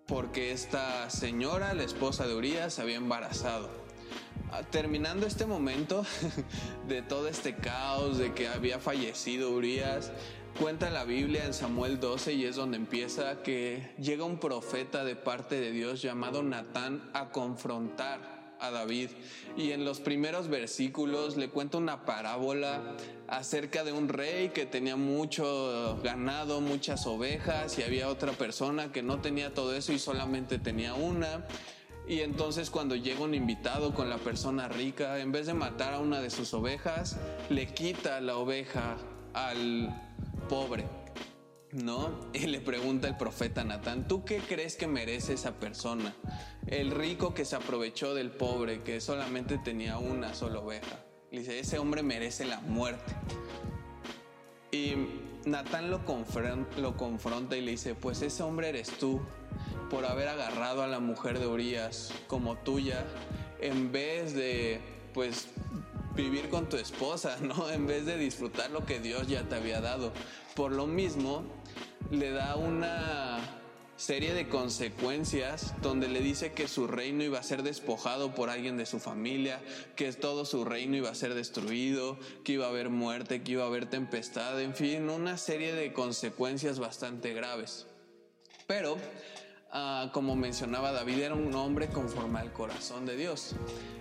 Porque 0.05 0.51
esta 0.51 1.09
señora, 1.09 1.73
la 1.73 1.83
esposa 1.83 2.27
de 2.27 2.35
Urias, 2.35 2.73
se 2.73 2.81
había 2.81 2.97
embarazado. 2.97 3.82
Ah, 4.51 4.61
terminando 4.61 5.25
este 5.25 5.47
momento 5.47 6.05
de 6.87 7.01
todo 7.01 7.27
este 7.27 7.55
caos, 7.55 8.19
de 8.19 8.33
que 8.33 8.47
había 8.47 8.77
fallecido 8.77 9.49
Urias, 9.49 10.11
cuenta 10.59 10.91
la 10.91 11.05
Biblia 11.05 11.43
en 11.45 11.55
Samuel 11.55 11.99
12 11.99 12.33
y 12.33 12.45
es 12.45 12.55
donde 12.55 12.77
empieza 12.77 13.41
que 13.41 13.95
llega 13.97 14.25
un 14.25 14.37
profeta 14.37 15.03
de 15.03 15.15
parte 15.15 15.59
de 15.59 15.71
Dios 15.71 16.03
llamado 16.03 16.43
Natán 16.43 17.09
a 17.13 17.31
confrontar 17.31 18.53
a 18.59 18.69
David. 18.69 19.09
Y 19.57 19.71
en 19.71 19.85
los 19.85 19.99
primeros 19.99 20.47
versículos 20.47 21.35
le 21.35 21.49
cuenta 21.49 21.79
una 21.79 22.05
parábola 22.05 22.95
acerca 23.27 23.83
de 23.83 23.91
un 23.91 24.07
rey 24.07 24.49
que 24.49 24.67
tenía 24.67 24.95
mucho 24.95 25.99
ganado, 26.03 26.61
muchas 26.61 27.07
ovejas 27.07 27.77
y 27.79 27.83
había 27.83 28.07
otra 28.07 28.33
persona 28.33 28.91
que 28.91 29.01
no 29.01 29.19
tenía 29.19 29.53
todo 29.53 29.75
eso 29.75 29.91
y 29.91 29.99
solamente 29.99 30.59
tenía 30.59 30.93
una 30.93 31.45
y 32.07 32.19
entonces 32.19 32.69
cuando 32.69 32.95
llega 32.95 33.21
un 33.21 33.33
invitado 33.33 33.93
con 33.93 34.09
la 34.09 34.17
persona 34.17 34.67
rica, 34.67 35.19
en 35.19 35.31
vez 35.31 35.45
de 35.47 35.53
matar 35.53 35.93
a 35.93 35.99
una 35.99 36.19
de 36.19 36.29
sus 36.29 36.53
ovejas, 36.53 37.17
le 37.49 37.67
quita 37.73 38.19
la 38.19 38.37
oveja 38.37 38.97
al 39.33 39.89
pobre. 40.49 40.85
¿No? 41.71 42.11
Y 42.33 42.45
le 42.45 42.61
pregunta 42.61 43.07
el 43.07 43.17
profeta 43.17 43.63
Natán, 43.63 44.07
¿tú 44.07 44.23
qué 44.23 44.37
crees 44.37 44.75
que 44.75 44.85
merece 44.85 45.33
esa 45.33 45.53
persona? 45.53 46.13
El 46.67 46.91
rico 46.91 47.33
que 47.33 47.45
se 47.45 47.55
aprovechó 47.55 48.13
del 48.13 48.29
pobre, 48.29 48.83
que 48.83 49.01
solamente 49.01 49.57
tenía 49.57 49.97
una 49.97 50.35
sola 50.35 50.59
oveja. 50.59 50.99
Le 51.31 51.39
dice, 51.39 51.59
ese 51.59 51.79
hombre 51.79 52.03
merece 52.03 52.45
la 52.45 52.59
muerte. 52.59 53.15
Y 54.71 54.93
Natán 55.45 55.91
lo, 55.91 56.01
lo 56.77 56.97
confronta 56.97 57.57
y 57.57 57.61
le 57.61 57.71
dice, 57.71 57.95
pues 57.95 58.21
ese 58.21 58.43
hombre 58.43 58.69
eres 58.69 58.89
tú, 58.97 59.21
por 59.89 60.05
haber 60.05 60.27
agarrado 60.27 60.83
a 60.83 60.87
la 60.87 60.99
mujer 60.99 61.39
de 61.39 61.47
Urias 61.47 62.13
como 62.27 62.57
tuya, 62.57 63.05
en 63.59 63.91
vez 63.91 64.33
de, 64.33 64.81
pues, 65.13 65.47
vivir 66.15 66.49
con 66.49 66.67
tu 66.67 66.77
esposa, 66.77 67.37
¿no? 67.41 67.69
En 67.69 67.87
vez 67.87 68.05
de 68.05 68.17
disfrutar 68.17 68.71
lo 68.71 68.85
que 68.85 68.99
Dios 68.99 69.27
ya 69.27 69.43
te 69.43 69.55
había 69.55 69.81
dado. 69.81 70.11
Por 70.55 70.71
lo 70.71 70.87
mismo, 70.87 71.43
le 72.11 72.31
da 72.31 72.55
una 72.55 73.39
serie 74.03 74.33
de 74.33 74.49
consecuencias 74.49 75.73
donde 75.81 76.09
le 76.09 76.19
dice 76.19 76.51
que 76.51 76.67
su 76.67 76.87
reino 76.87 77.23
iba 77.23 77.39
a 77.39 77.43
ser 77.43 77.63
despojado 77.63 78.35
por 78.35 78.49
alguien 78.49 78.75
de 78.75 78.85
su 78.85 78.99
familia, 78.99 79.61
que 79.95 80.11
todo 80.11 80.43
su 80.43 80.65
reino 80.65 80.97
iba 80.97 81.09
a 81.09 81.15
ser 81.15 81.33
destruido, 81.33 82.19
que 82.43 82.51
iba 82.51 82.65
a 82.65 82.69
haber 82.69 82.89
muerte, 82.89 83.43
que 83.43 83.53
iba 83.53 83.63
a 83.63 83.67
haber 83.67 83.85
tempestad, 83.85 84.59
en 84.59 84.75
fin, 84.75 85.09
una 85.09 85.37
serie 85.37 85.73
de 85.73 85.93
consecuencias 85.93 86.79
bastante 86.79 87.33
graves. 87.33 87.87
Pero, 88.67 88.97
ah, 89.71 90.09
como 90.11 90.35
mencionaba 90.35 90.91
David, 90.91 91.19
era 91.19 91.35
un 91.35 91.55
hombre 91.55 91.87
conforme 91.87 92.39
al 92.39 92.51
corazón 92.51 93.05
de 93.05 93.15
Dios. 93.15 93.55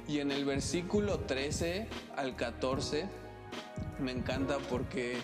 Y 0.09 0.19
en 0.19 0.33
el 0.33 0.45
versículo 0.45 1.21
13 1.21 1.87
al 2.17 2.35
14 2.35 3.07
me 4.01 4.11
encanta 4.11 4.59
porque 4.69 5.19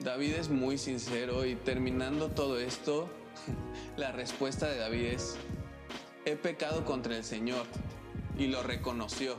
David 0.00 0.34
es 0.34 0.48
muy 0.48 0.76
sincero 0.76 1.46
y 1.46 1.54
terminando 1.54 2.32
todo 2.32 2.58
esto, 2.58 3.08
la 3.96 4.12
respuesta 4.12 4.68
de 4.68 4.78
David 4.78 5.04
es, 5.06 5.36
he 6.24 6.36
pecado 6.36 6.84
contra 6.84 7.16
el 7.16 7.24
Señor 7.24 7.66
y 8.38 8.46
lo 8.46 8.62
reconoció. 8.62 9.36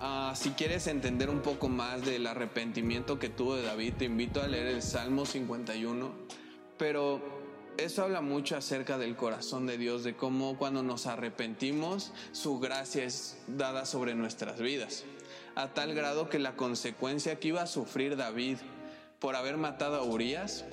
Ah, 0.00 0.32
si 0.34 0.50
quieres 0.50 0.88
entender 0.88 1.30
un 1.30 1.42
poco 1.42 1.68
más 1.68 2.04
del 2.04 2.26
arrepentimiento 2.26 3.18
que 3.18 3.28
tuvo 3.28 3.54
de 3.54 3.62
David, 3.62 3.94
te 3.98 4.04
invito 4.06 4.42
a 4.42 4.48
leer 4.48 4.66
el 4.66 4.82
Salmo 4.82 5.26
51, 5.26 6.10
pero 6.76 7.22
eso 7.76 8.02
habla 8.02 8.20
mucho 8.20 8.56
acerca 8.56 8.98
del 8.98 9.14
corazón 9.14 9.66
de 9.66 9.78
Dios, 9.78 10.02
de 10.02 10.16
cómo 10.16 10.58
cuando 10.58 10.82
nos 10.82 11.06
arrepentimos, 11.06 12.12
su 12.32 12.58
gracia 12.58 13.04
es 13.04 13.38
dada 13.46 13.86
sobre 13.86 14.14
nuestras 14.14 14.60
vidas, 14.60 15.04
a 15.54 15.68
tal 15.68 15.94
grado 15.94 16.28
que 16.28 16.40
la 16.40 16.56
consecuencia 16.56 17.38
que 17.38 17.48
iba 17.48 17.62
a 17.62 17.66
sufrir 17.66 18.16
David 18.16 18.58
por 19.20 19.36
haber 19.36 19.56
matado 19.56 19.96
a 19.96 20.02
Urias 20.02 20.64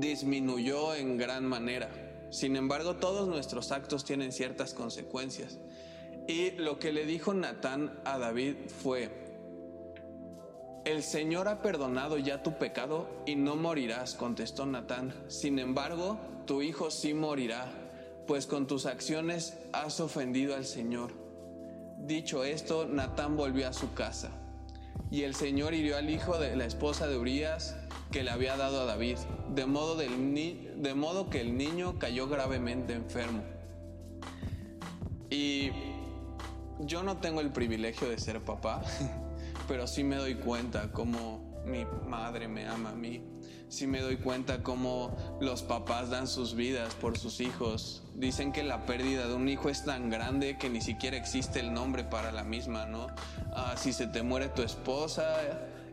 disminuyó 0.00 0.94
en 0.94 1.16
gran 1.16 1.44
manera. 1.46 1.88
Sin 2.30 2.56
embargo, 2.56 2.96
todos 2.96 3.28
nuestros 3.28 3.72
actos 3.72 4.04
tienen 4.04 4.32
ciertas 4.32 4.74
consecuencias. 4.74 5.58
Y 6.26 6.52
lo 6.52 6.78
que 6.78 6.92
le 6.92 7.06
dijo 7.06 7.34
Natán 7.34 7.98
a 8.04 8.18
David 8.18 8.56
fue, 8.82 9.10
el 10.84 11.02
Señor 11.02 11.48
ha 11.48 11.62
perdonado 11.62 12.18
ya 12.18 12.42
tu 12.42 12.58
pecado 12.58 13.08
y 13.26 13.34
no 13.36 13.56
morirás, 13.56 14.14
contestó 14.14 14.66
Natán. 14.66 15.14
Sin 15.28 15.58
embargo, 15.58 16.18
tu 16.46 16.62
hijo 16.62 16.90
sí 16.90 17.12
morirá, 17.12 17.72
pues 18.26 18.46
con 18.46 18.66
tus 18.66 18.86
acciones 18.86 19.58
has 19.72 20.00
ofendido 20.00 20.54
al 20.54 20.64
Señor. 20.64 21.12
Dicho 21.98 22.44
esto, 22.44 22.86
Natán 22.86 23.36
volvió 23.36 23.68
a 23.68 23.72
su 23.72 23.94
casa. 23.94 24.30
Y 25.10 25.22
el 25.22 25.34
Señor 25.34 25.74
hirió 25.74 25.96
al 25.96 26.10
hijo 26.10 26.38
de 26.38 26.54
la 26.56 26.66
esposa 26.66 27.08
de 27.08 27.18
Urias 27.18 27.76
que 28.10 28.22
le 28.22 28.30
había 28.30 28.56
dado 28.56 28.82
a 28.82 28.84
David, 28.84 29.18
de 29.54 29.66
modo, 29.66 29.96
de 29.96 30.94
modo 30.94 31.30
que 31.30 31.40
el 31.40 31.56
niño 31.56 31.98
cayó 31.98 32.28
gravemente 32.28 32.92
enfermo. 32.92 33.42
Y 35.30 35.70
yo 36.80 37.02
no 37.02 37.18
tengo 37.18 37.40
el 37.40 37.50
privilegio 37.50 38.08
de 38.08 38.18
ser 38.18 38.40
papá, 38.42 38.82
pero 39.68 39.86
sí 39.86 40.04
me 40.04 40.16
doy 40.16 40.36
cuenta 40.36 40.92
cómo 40.92 41.62
mi 41.64 41.84
madre 42.06 42.48
me 42.48 42.66
ama 42.66 42.90
a 42.90 42.94
mí. 42.94 43.22
Sí 43.68 43.88
me 43.88 44.00
doy 44.00 44.18
cuenta 44.18 44.62
cómo 44.62 45.16
los 45.40 45.64
papás 45.64 46.08
dan 46.10 46.28
sus 46.28 46.54
vidas 46.54 46.94
por 46.94 47.18
sus 47.18 47.40
hijos. 47.40 48.04
Dicen 48.14 48.52
que 48.52 48.62
la 48.62 48.86
pérdida 48.86 49.26
de 49.26 49.34
un 49.34 49.48
hijo 49.48 49.68
es 49.68 49.84
tan 49.84 50.08
grande 50.08 50.56
que 50.56 50.70
ni 50.70 50.80
siquiera 50.80 51.16
existe 51.16 51.58
el 51.58 51.74
nombre 51.74 52.04
para 52.04 52.30
la 52.30 52.44
misma, 52.44 52.86
¿no? 52.86 53.08
Ah, 53.52 53.74
si 53.76 53.92
se 53.92 54.06
te 54.06 54.22
muere 54.22 54.48
tu 54.48 54.62
esposa, 54.62 55.26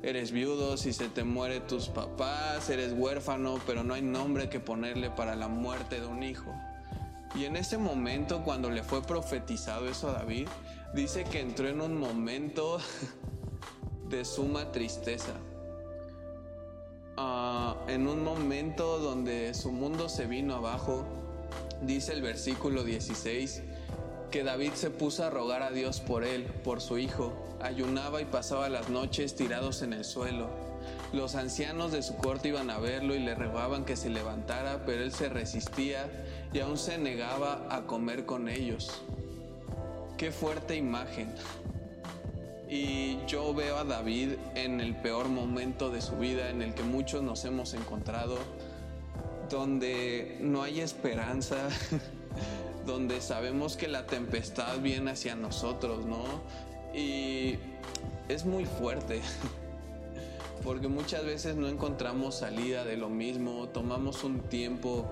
eres 0.03 0.33
viudo, 0.33 0.75
si 0.75 0.91
se 0.91 1.07
te 1.07 1.23
muere 1.23 1.61
tus 1.61 1.87
papás, 1.87 2.69
eres 2.69 2.91
huérfano, 2.91 3.59
pero 3.65 3.83
no 3.83 3.93
hay 3.93 4.01
nombre 4.01 4.49
que 4.49 4.59
ponerle 4.59 5.09
para 5.09 5.35
la 5.35 5.47
muerte 5.47 6.01
de 6.01 6.05
un 6.05 6.21
hijo. 6.23 6.53
Y 7.35 7.45
en 7.45 7.55
ese 7.55 7.77
momento, 7.77 8.43
cuando 8.43 8.69
le 8.69 8.83
fue 8.83 9.01
profetizado 9.01 9.87
eso 9.87 10.09
a 10.09 10.13
David, 10.13 10.47
dice 10.93 11.23
que 11.23 11.39
entró 11.39 11.69
en 11.69 11.81
un 11.81 11.97
momento 11.97 12.79
de 14.09 14.25
suma 14.25 14.71
tristeza. 14.73 15.33
Ah, 17.15 17.77
en 17.87 18.07
un 18.07 18.23
momento 18.23 18.99
donde 18.99 19.53
su 19.53 19.71
mundo 19.71 20.09
se 20.09 20.25
vino 20.25 20.55
abajo, 20.55 21.05
dice 21.81 22.11
el 22.11 22.21
versículo 22.21 22.83
16, 22.83 23.63
que 24.31 24.43
David 24.43 24.73
se 24.73 24.89
puso 24.89 25.23
a 25.23 25.29
rogar 25.29 25.63
a 25.63 25.71
Dios 25.71 26.01
por 26.01 26.23
él, 26.23 26.43
por 26.63 26.81
su 26.81 26.97
hijo, 26.97 27.33
ayunaba 27.63 28.21
y 28.21 28.25
pasaba 28.25 28.69
las 28.69 28.89
noches 28.89 29.35
tirados 29.35 29.81
en 29.81 29.93
el 29.93 30.05
suelo. 30.05 30.49
Los 31.13 31.35
ancianos 31.35 31.91
de 31.91 32.01
su 32.01 32.15
corte 32.17 32.49
iban 32.49 32.69
a 32.69 32.79
verlo 32.79 33.15
y 33.15 33.19
le 33.19 33.35
rogaban 33.35 33.85
que 33.85 33.95
se 33.95 34.09
levantara, 34.09 34.83
pero 34.85 35.03
él 35.03 35.11
se 35.11 35.29
resistía 35.29 36.09
y 36.51 36.59
aún 36.59 36.77
se 36.77 36.97
negaba 36.97 37.67
a 37.69 37.83
comer 37.83 38.25
con 38.25 38.49
ellos. 38.49 39.01
Qué 40.17 40.31
fuerte 40.31 40.75
imagen. 40.75 41.33
Y 42.67 43.19
yo 43.27 43.53
veo 43.53 43.77
a 43.77 43.83
David 43.83 44.31
en 44.55 44.81
el 44.81 44.95
peor 44.95 45.29
momento 45.29 45.91
de 45.91 46.01
su 46.01 46.15
vida 46.17 46.49
en 46.49 46.61
el 46.61 46.73
que 46.73 46.83
muchos 46.83 47.21
nos 47.21 47.45
hemos 47.45 47.73
encontrado, 47.75 48.37
donde 49.49 50.37
no 50.41 50.63
hay 50.63 50.79
esperanza, 50.79 51.69
donde 52.85 53.21
sabemos 53.21 53.77
que 53.77 53.87
la 53.87 54.07
tempestad 54.07 54.79
viene 54.79 55.11
hacia 55.11 55.35
nosotros, 55.35 56.05
¿no? 56.05 56.23
Y 56.93 57.57
es 58.29 58.45
muy 58.45 58.65
fuerte, 58.65 59.21
porque 60.63 60.87
muchas 60.87 61.25
veces 61.25 61.55
no 61.55 61.67
encontramos 61.67 62.35
salida 62.35 62.85
de 62.85 62.97
lo 62.97 63.09
mismo, 63.09 63.69
tomamos 63.69 64.23
un 64.23 64.41
tiempo 64.41 65.09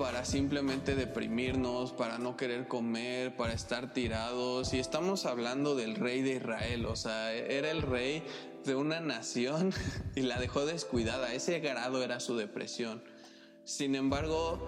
para 0.00 0.24
simplemente 0.24 0.94
deprimirnos, 0.94 1.92
para 1.92 2.16
no 2.16 2.34
querer 2.34 2.66
comer, 2.68 3.36
para 3.36 3.52
estar 3.52 3.92
tirados. 3.92 4.72
Y 4.72 4.78
estamos 4.78 5.26
hablando 5.26 5.74
del 5.74 5.94
rey 5.96 6.22
de 6.22 6.36
Israel, 6.36 6.86
o 6.86 6.96
sea, 6.96 7.34
era 7.34 7.70
el 7.70 7.82
rey 7.82 8.22
de 8.64 8.74
una 8.76 9.00
nación 9.00 9.74
y 10.14 10.22
la 10.22 10.40
dejó 10.40 10.64
descuidada. 10.64 11.34
Ese 11.34 11.60
grado 11.60 12.02
era 12.02 12.18
su 12.18 12.34
depresión. 12.36 13.02
Sin 13.70 13.94
embargo, 13.94 14.58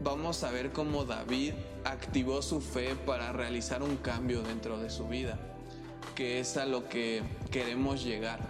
vamos 0.00 0.44
a 0.44 0.50
ver 0.50 0.72
cómo 0.72 1.06
David 1.06 1.54
activó 1.84 2.42
su 2.42 2.60
fe 2.60 2.94
para 3.06 3.32
realizar 3.32 3.82
un 3.82 3.96
cambio 3.96 4.42
dentro 4.42 4.78
de 4.78 4.90
su 4.90 5.08
vida, 5.08 5.38
que 6.14 6.38
es 6.38 6.58
a 6.58 6.66
lo 6.66 6.86
que 6.86 7.22
queremos 7.50 8.04
llegar. 8.04 8.40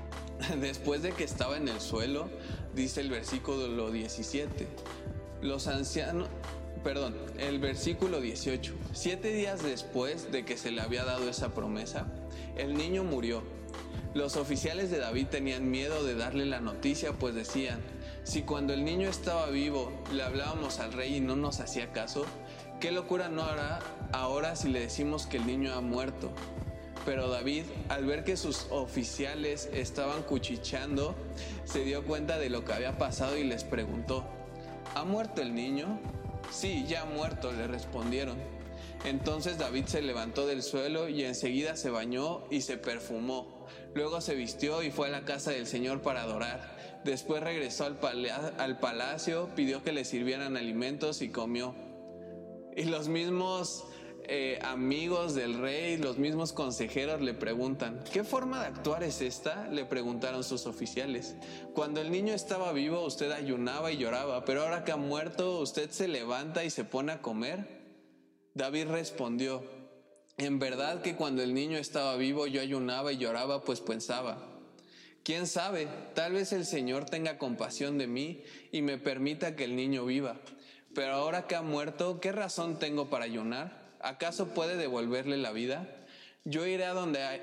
Después 0.60 1.02
de 1.02 1.12
que 1.12 1.22
estaba 1.22 1.56
en 1.58 1.68
el 1.68 1.80
suelo, 1.80 2.28
dice 2.74 3.00
el 3.00 3.08
versículo 3.08 3.92
17, 3.92 4.66
los 5.42 5.68
ancianos, 5.68 6.28
perdón, 6.82 7.14
el 7.38 7.60
versículo 7.60 8.20
18, 8.20 8.74
siete 8.94 9.32
días 9.32 9.62
después 9.62 10.32
de 10.32 10.44
que 10.44 10.56
se 10.56 10.72
le 10.72 10.80
había 10.80 11.04
dado 11.04 11.28
esa 11.28 11.54
promesa, 11.54 12.08
el 12.56 12.74
niño 12.74 13.04
murió. 13.04 13.44
Los 14.12 14.36
oficiales 14.36 14.90
de 14.90 14.98
David 14.98 15.28
tenían 15.28 15.70
miedo 15.70 16.02
de 16.02 16.16
darle 16.16 16.46
la 16.46 16.60
noticia, 16.60 17.12
pues 17.12 17.34
decían, 17.34 17.80
si 18.26 18.42
cuando 18.42 18.74
el 18.74 18.84
niño 18.84 19.08
estaba 19.08 19.46
vivo 19.50 19.92
le 20.12 20.24
hablábamos 20.24 20.80
al 20.80 20.92
rey 20.92 21.16
y 21.16 21.20
no 21.20 21.36
nos 21.36 21.60
hacía 21.60 21.92
caso, 21.92 22.26
¿qué 22.80 22.90
locura 22.90 23.28
no 23.28 23.42
hará 23.42 23.78
ahora 24.12 24.56
si 24.56 24.68
le 24.68 24.80
decimos 24.80 25.26
que 25.26 25.36
el 25.36 25.46
niño 25.46 25.72
ha 25.72 25.80
muerto? 25.80 26.32
Pero 27.04 27.28
David, 27.28 27.62
al 27.88 28.04
ver 28.04 28.24
que 28.24 28.36
sus 28.36 28.66
oficiales 28.70 29.70
estaban 29.72 30.24
cuchicheando, 30.24 31.14
se 31.64 31.84
dio 31.84 32.04
cuenta 32.04 32.36
de 32.36 32.50
lo 32.50 32.64
que 32.64 32.72
había 32.72 32.98
pasado 32.98 33.38
y 33.38 33.44
les 33.44 33.62
preguntó, 33.62 34.24
¿Ha 34.96 35.04
muerto 35.04 35.40
el 35.40 35.54
niño? 35.54 36.00
Sí, 36.50 36.84
ya 36.88 37.02
ha 37.02 37.04
muerto, 37.04 37.52
le 37.52 37.68
respondieron. 37.68 38.38
Entonces 39.04 39.56
David 39.56 39.84
se 39.86 40.02
levantó 40.02 40.48
del 40.48 40.64
suelo 40.64 41.08
y 41.08 41.22
enseguida 41.22 41.76
se 41.76 41.90
bañó 41.90 42.42
y 42.50 42.62
se 42.62 42.76
perfumó. 42.76 43.66
Luego 43.94 44.20
se 44.20 44.34
vistió 44.34 44.82
y 44.82 44.90
fue 44.90 45.06
a 45.06 45.10
la 45.10 45.24
casa 45.24 45.52
del 45.52 45.68
Señor 45.68 46.02
para 46.02 46.22
adorar. 46.22 46.75
Después 47.04 47.42
regresó 47.42 47.84
al, 47.84 48.78
palacio, 48.78 49.48
pidió 49.54 49.82
que 49.82 49.92
le 49.92 50.04
sirvieran 50.04 50.56
alimentos 50.56 51.22
y 51.22 51.28
comió. 51.28 51.74
Y 52.76 52.84
los 52.84 53.08
mismos 53.08 53.84
eh, 54.24 54.58
amigos 54.62 55.34
del 55.34 55.58
rey, 55.58 55.96
los 55.98 56.18
mismos 56.18 56.52
consejeros 56.52 57.20
le 57.20 57.32
preguntan, 57.32 58.02
¿qué 58.12 58.24
forma 58.24 58.60
de 58.60 58.66
actuar 58.66 59.04
es 59.04 59.22
esta? 59.22 59.68
Le 59.68 59.84
preguntaron 59.84 60.42
sus 60.42 60.66
oficiales. 60.66 61.36
Cuando 61.74 62.00
el 62.00 62.10
niño 62.10 62.34
estaba 62.34 62.72
vivo 62.72 63.04
usted 63.04 63.30
ayunaba 63.30 63.92
y 63.92 63.98
lloraba, 63.98 64.44
pero 64.44 64.62
ahora 64.62 64.84
que 64.84 64.92
ha 64.92 64.96
muerto 64.96 65.60
usted 65.60 65.90
se 65.90 66.08
levanta 66.08 66.64
y 66.64 66.70
se 66.70 66.84
pone 66.84 67.12
a 67.12 67.22
comer. 67.22 67.86
David 68.54 68.88
respondió, 68.88 69.62
en 70.38 70.58
verdad 70.58 71.02
que 71.02 71.14
cuando 71.14 71.42
el 71.42 71.54
niño 71.54 71.78
estaba 71.78 72.16
vivo 72.16 72.46
yo 72.46 72.60
ayunaba 72.60 73.12
y 73.12 73.18
lloraba, 73.18 73.62
pues 73.62 73.80
pensaba, 73.80 74.55
Quién 75.26 75.48
sabe, 75.48 75.88
tal 76.14 76.34
vez 76.34 76.52
el 76.52 76.64
Señor 76.64 77.06
tenga 77.06 77.36
compasión 77.36 77.98
de 77.98 78.06
mí 78.06 78.44
y 78.70 78.80
me 78.82 78.96
permita 78.96 79.56
que 79.56 79.64
el 79.64 79.74
niño 79.74 80.04
viva. 80.06 80.36
Pero 80.94 81.14
ahora 81.14 81.48
que 81.48 81.56
ha 81.56 81.62
muerto, 81.62 82.20
¿qué 82.20 82.30
razón 82.30 82.78
tengo 82.78 83.10
para 83.10 83.24
ayunar? 83.24 83.96
¿Acaso 83.98 84.54
puede 84.54 84.76
devolverle 84.76 85.36
la 85.36 85.50
vida? 85.50 85.88
Yo 86.44 86.64
iré 86.64 86.84
a 86.84 86.92
donde, 86.92 87.40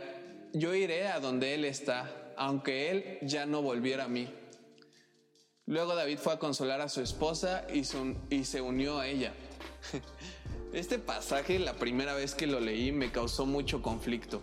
yo 0.54 0.74
iré 0.74 1.10
a 1.10 1.20
donde 1.20 1.56
Él 1.56 1.66
está, 1.66 2.10
aunque 2.38 2.90
Él 2.90 3.18
ya 3.22 3.46
no 3.46 3.62
volviera 3.62 4.06
a 4.06 4.08
mí. 4.08 4.30
Luego 5.66 5.94
David 5.94 6.20
fue 6.20 6.32
a 6.32 6.40
consolar 6.40 6.80
a 6.80 6.88
su 6.88 7.02
esposa 7.02 7.68
y, 7.70 7.84
y 8.34 8.46
se 8.46 8.62
unió 8.62 9.00
a 9.00 9.08
ella. 9.08 9.34
Este 10.72 11.00
pasaje, 11.00 11.60
la 11.60 11.74
primera 11.74 12.16
vez 12.16 12.34
que 12.34 12.48
lo 12.48 12.62
leí, 12.62 12.94
me 12.94 13.12
causó 13.12 13.46
mucho 13.46 13.82
conflicto. 13.82 14.42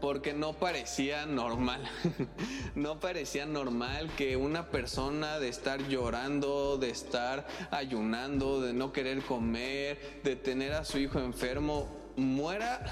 Porque 0.00 0.32
no 0.32 0.54
parecía 0.54 1.26
normal. 1.26 1.82
no 2.74 3.00
parecía 3.00 3.46
normal 3.46 4.10
que 4.16 4.36
una 4.36 4.70
persona 4.70 5.38
de 5.38 5.48
estar 5.48 5.86
llorando, 5.88 6.78
de 6.78 6.90
estar 6.90 7.46
ayunando, 7.70 8.60
de 8.60 8.72
no 8.72 8.92
querer 8.92 9.22
comer, 9.22 10.20
de 10.24 10.36
tener 10.36 10.72
a 10.72 10.84
su 10.84 10.98
hijo 10.98 11.18
enfermo, 11.18 11.88
muera 12.16 12.84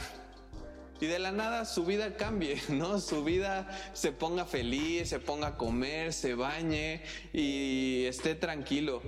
y 1.00 1.06
de 1.06 1.18
la 1.18 1.30
nada 1.30 1.64
su 1.64 1.84
vida 1.84 2.16
cambie, 2.16 2.60
¿no? 2.68 2.98
Su 3.00 3.24
vida 3.24 3.68
se 3.92 4.12
ponga 4.12 4.44
feliz, 4.44 5.08
se 5.08 5.20
ponga 5.20 5.48
a 5.48 5.56
comer, 5.56 6.12
se 6.12 6.34
bañe 6.34 7.02
y 7.32 8.04
esté 8.06 8.34
tranquilo. 8.34 9.02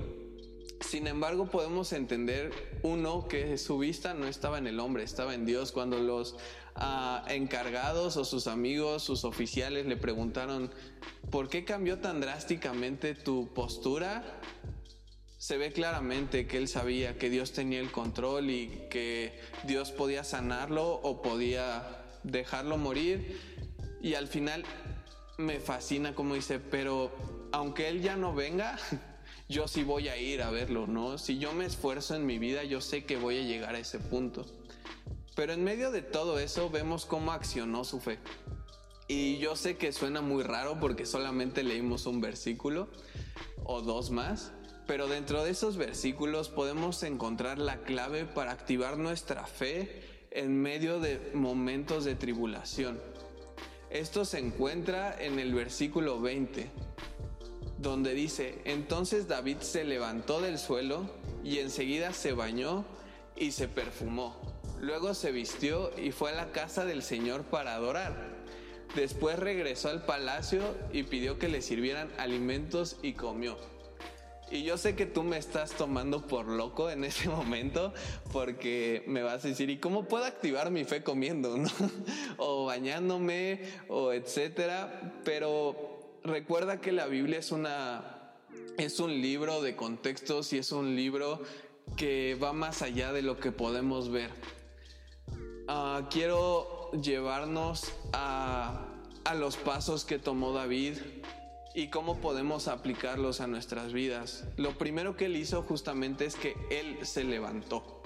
Sin 0.81 1.07
embargo, 1.07 1.47
podemos 1.47 1.93
entender, 1.93 2.53
uno, 2.83 3.29
que 3.29 3.59
su 3.59 3.79
vista 3.79 4.15
no 4.15 4.27
estaba 4.27 4.57
en 4.57 4.67
el 4.67 4.81
hombre, 4.81 5.03
estaba 5.03 5.35
en 5.35 5.45
Dios. 5.45 5.73
Cuando 5.73 5.99
los 5.99 6.37
ah, 6.75 7.25
encargados 7.29 8.17
o 8.17 8.25
sus 8.25 8.47
amigos, 8.47 9.03
sus 9.03 9.25
oficiales 9.25 9.87
le 9.87 9.97
preguntaron, 9.97 10.71
¿por 11.31 11.49
qué 11.49 11.65
cambió 11.65 11.99
tan 11.99 12.21
drásticamente 12.21 13.15
tu 13.15 13.53
postura? 13.55 14.25
Se 15.39 15.57
ve 15.57 15.73
claramente 15.73 16.47
que 16.47 16.59
él 16.59 16.69
sabía 16.69 17.17
que 17.17 17.31
Dios 17.31 17.53
tenía 17.53 17.81
el 17.81 17.91
control 17.91 18.51
y 18.51 18.87
que 18.91 19.41
Dios 19.65 19.91
podía 19.91 20.23
sanarlo 20.23 21.01
o 21.03 21.23
podía 21.23 22.05
dejarlo 22.23 22.77
morir. 22.77 23.41
Y 24.03 24.15
al 24.15 24.29
final 24.29 24.65
me 25.39 25.61
fascina 25.61 26.15
como 26.15 26.35
dice, 26.35 26.59
pero 26.59 27.11
aunque 27.53 27.89
él 27.89 28.03
ya 28.03 28.17
no 28.17 28.35
venga, 28.35 28.79
yo 29.49 29.67
sí 29.67 29.83
voy 29.83 30.09
a 30.09 30.17
ir 30.17 30.43
a 30.43 30.51
verlo, 30.51 30.87
¿no? 30.87 31.19
Si 31.19 31.39
yo 31.39 31.53
me 31.53 31.65
esfuerzo 31.65 32.15
en 32.15 32.27
mi 32.27 32.39
vida, 32.39 32.65
yo 32.65 32.81
sé 32.81 33.05
que 33.05 33.17
voy 33.17 33.39
a 33.39 33.43
llegar 33.43 33.75
a 33.75 33.79
ese 33.79 33.99
punto. 33.99 34.47
Pero 35.41 35.55
en 35.55 35.65
medio 35.65 35.91
de 35.91 36.03
todo 36.03 36.39
eso 36.39 36.69
vemos 36.69 37.07
cómo 37.07 37.33
accionó 37.33 37.83
su 37.85 37.99
fe. 37.99 38.19
Y 39.09 39.39
yo 39.39 39.57
sé 39.57 39.79
que 39.79 39.91
suena 39.91 40.21
muy 40.21 40.43
raro 40.43 40.79
porque 40.79 41.07
solamente 41.07 41.63
leímos 41.63 42.05
un 42.05 42.21
versículo 42.21 42.89
o 43.65 43.81
dos 43.81 44.11
más, 44.11 44.53
pero 44.87 45.09
dentro 45.09 45.43
de 45.43 45.53
esos 45.53 45.79
versículos 45.79 46.51
podemos 46.51 47.03
encontrar 47.05 47.59
la 47.59 47.79
clave 47.79 48.27
para 48.27 48.53
activar 48.53 48.99
nuestra 48.99 49.47
fe 49.47 50.03
en 50.31 50.61
medio 50.61 51.01
de 51.01 51.31
momentos 51.33 52.05
de 52.05 52.17
tribulación. 52.17 53.01
Esto 53.89 54.27
se 54.27 54.41
encuentra 54.41 55.19
en 55.19 55.39
el 55.39 55.55
versículo 55.55 56.21
20 56.21 56.71
donde 57.79 58.13
dice, 58.13 58.61
entonces 58.67 59.27
David 59.27 59.61
se 59.61 59.85
levantó 59.85 60.43
del 60.43 60.59
suelo 60.59 61.09
y 61.43 61.61
enseguida 61.61 62.13
se 62.13 62.35
bañó 62.35 62.85
y 63.37 63.53
se 63.53 63.69
perfumó. 63.69 64.50
Luego 64.81 65.15
se 65.15 65.31
vistió 65.31 65.91
y 65.99 66.11
fue 66.11 66.31
a 66.31 66.35
la 66.35 66.53
casa 66.53 66.85
del 66.85 67.03
Señor 67.03 67.45
para 67.45 67.75
adorar. 67.75 68.41
Después 68.95 69.39
regresó 69.39 69.89
al 69.89 70.05
palacio 70.05 70.63
y 70.93 71.05
pidió 71.05 71.39
que 71.39 71.49
le 71.49 71.63
sirvieran 71.63 72.11
alimentos 72.19 72.97
y 73.03 73.13
comió. 73.13 73.57
Y 74.51 74.65
yo 74.65 74.77
sé 74.77 74.97
que 74.97 75.07
tú 75.07 75.23
me 75.23 75.39
estás 75.39 75.71
tomando 75.73 76.27
por 76.27 76.47
loco 76.47 76.91
en 76.91 77.05
ese 77.05 77.29
momento 77.29 77.93
porque 78.33 79.05
me 79.07 79.23
vas 79.23 79.45
a 79.45 79.49
decir, 79.49 79.71
¿y 79.71 79.79
cómo 79.79 80.09
puedo 80.09 80.25
activar 80.25 80.71
mi 80.71 80.85
fe 80.85 81.03
comiendo? 81.05 81.57
o 82.37 82.65
bañándome 82.65 83.61
o 83.89 84.13
etcétera. 84.13 85.21
Pero 85.25 86.19
recuerda 86.25 86.81
que 86.81 86.91
la 86.91 87.07
Biblia 87.07 87.39
es 87.39 87.53
una 87.53 88.17
es 88.77 88.99
un 88.99 89.21
libro 89.21 89.61
de 89.61 89.77
contextos 89.77 90.53
y 90.53 90.59
es 90.59 90.73
un 90.73 90.97
libro 90.97 91.43
que 91.97 92.37
va 92.43 92.53
más 92.53 92.83
allá 92.83 93.13
de 93.13 93.23
lo 93.23 93.39
que 93.39 93.53
podemos 93.53 94.11
ver. 94.11 94.31
Ah, 95.73 96.09
quiero 96.11 96.91
llevarnos 96.91 97.93
a, 98.13 98.89
a 99.23 99.35
los 99.37 99.57
pasos 99.57 100.05
que 100.05 100.19
tomó 100.19 100.53
David 100.53 100.97
y 101.77 101.91
cómo 101.91 102.17
podemos 102.17 102.67
aplicarlos 102.67 103.41
a 103.41 103.47
nuestras 103.47 103.93
vidas. 103.93 104.47
Lo 104.57 104.77
primero 104.79 105.17
que 105.17 105.27
él 105.27 105.37
hizo 105.37 105.63
justamente 105.63 106.25
es 106.25 106.35
que 106.35 106.57
él 106.73 106.99
se 107.07 107.23
levantó. 107.23 108.03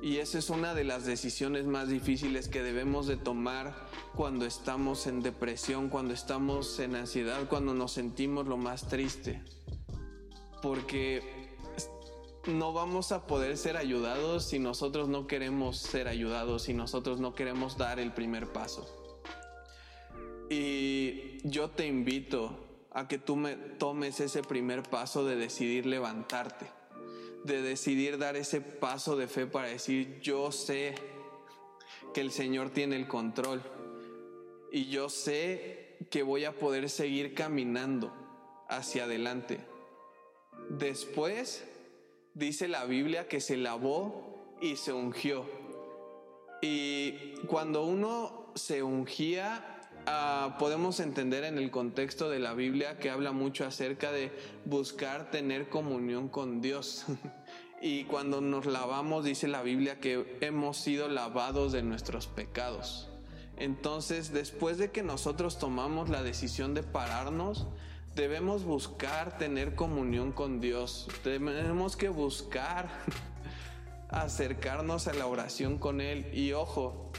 Y 0.00 0.16
esa 0.20 0.38
es 0.38 0.48
una 0.48 0.72
de 0.72 0.84
las 0.84 1.04
decisiones 1.04 1.66
más 1.66 1.90
difíciles 1.90 2.48
que 2.48 2.62
debemos 2.62 3.06
de 3.06 3.18
tomar 3.18 3.74
cuando 4.16 4.46
estamos 4.46 5.06
en 5.06 5.20
depresión, 5.20 5.90
cuando 5.90 6.14
estamos 6.14 6.78
en 6.78 6.96
ansiedad, 6.96 7.46
cuando 7.50 7.74
nos 7.74 7.92
sentimos 7.92 8.46
lo 8.46 8.56
más 8.56 8.88
triste. 8.88 9.42
Porque 10.62 11.37
no 12.48 12.72
vamos 12.72 13.12
a 13.12 13.26
poder 13.26 13.56
ser 13.56 13.76
ayudados 13.76 14.46
si 14.46 14.58
nosotros 14.58 15.08
no 15.08 15.26
queremos 15.26 15.78
ser 15.78 16.08
ayudados, 16.08 16.62
si 16.62 16.74
nosotros 16.74 17.20
no 17.20 17.34
queremos 17.34 17.76
dar 17.76 18.00
el 18.00 18.12
primer 18.12 18.52
paso. 18.52 18.86
Y 20.50 21.46
yo 21.48 21.70
te 21.70 21.86
invito 21.86 22.58
a 22.90 23.06
que 23.06 23.18
tú 23.18 23.36
me 23.36 23.54
tomes 23.54 24.18
ese 24.20 24.42
primer 24.42 24.82
paso 24.82 25.24
de 25.24 25.36
decidir 25.36 25.86
levantarte 25.86 26.78
de 27.44 27.62
decidir 27.62 28.18
dar 28.18 28.36
ese 28.36 28.60
paso 28.60 29.16
de 29.16 29.26
fe 29.26 29.46
para 29.46 29.68
decir, 29.68 30.20
yo 30.20 30.52
sé 30.52 30.94
que 32.14 32.20
el 32.20 32.30
Señor 32.30 32.70
tiene 32.70 32.96
el 32.96 33.08
control 33.08 33.62
y 34.72 34.86
yo 34.86 35.08
sé 35.08 35.96
que 36.10 36.22
voy 36.22 36.44
a 36.44 36.56
poder 36.56 36.90
seguir 36.90 37.34
caminando 37.34 38.12
hacia 38.68 39.04
adelante. 39.04 39.60
Después 40.68 41.64
dice 42.38 42.68
la 42.68 42.84
Biblia 42.84 43.28
que 43.28 43.40
se 43.40 43.56
lavó 43.56 44.56
y 44.60 44.76
se 44.76 44.92
ungió. 44.92 45.44
Y 46.62 47.34
cuando 47.46 47.84
uno 47.84 48.52
se 48.54 48.82
ungía, 48.82 49.78
Ah, 50.10 50.56
podemos 50.58 51.00
entender 51.00 51.44
en 51.44 51.58
el 51.58 51.70
contexto 51.70 52.30
de 52.30 52.38
la 52.38 52.54
Biblia 52.54 52.96
que 52.96 53.10
habla 53.10 53.32
mucho 53.32 53.66
acerca 53.66 54.10
de 54.10 54.32
buscar 54.64 55.30
tener 55.30 55.68
comunión 55.68 56.30
con 56.30 56.62
Dios. 56.62 57.04
y 57.82 58.04
cuando 58.04 58.40
nos 58.40 58.64
lavamos, 58.64 59.26
dice 59.26 59.48
la 59.48 59.60
Biblia 59.60 60.00
que 60.00 60.38
hemos 60.40 60.78
sido 60.78 61.08
lavados 61.08 61.72
de 61.72 61.82
nuestros 61.82 62.26
pecados. 62.26 63.10
Entonces, 63.58 64.32
después 64.32 64.78
de 64.78 64.90
que 64.92 65.02
nosotros 65.02 65.58
tomamos 65.58 66.08
la 66.08 66.22
decisión 66.22 66.72
de 66.72 66.84
pararnos, 66.84 67.66
debemos 68.18 68.64
buscar 68.64 69.38
tener 69.38 69.74
comunión 69.74 70.32
con 70.32 70.60
Dios. 70.60 71.08
Tenemos 71.22 71.96
que 71.96 72.10
buscar 72.10 72.90
acercarnos 74.10 75.06
a 75.06 75.14
la 75.14 75.26
oración 75.26 75.78
con 75.78 76.00
Él. 76.00 76.28
Y 76.34 76.52
ojo, 76.52 77.12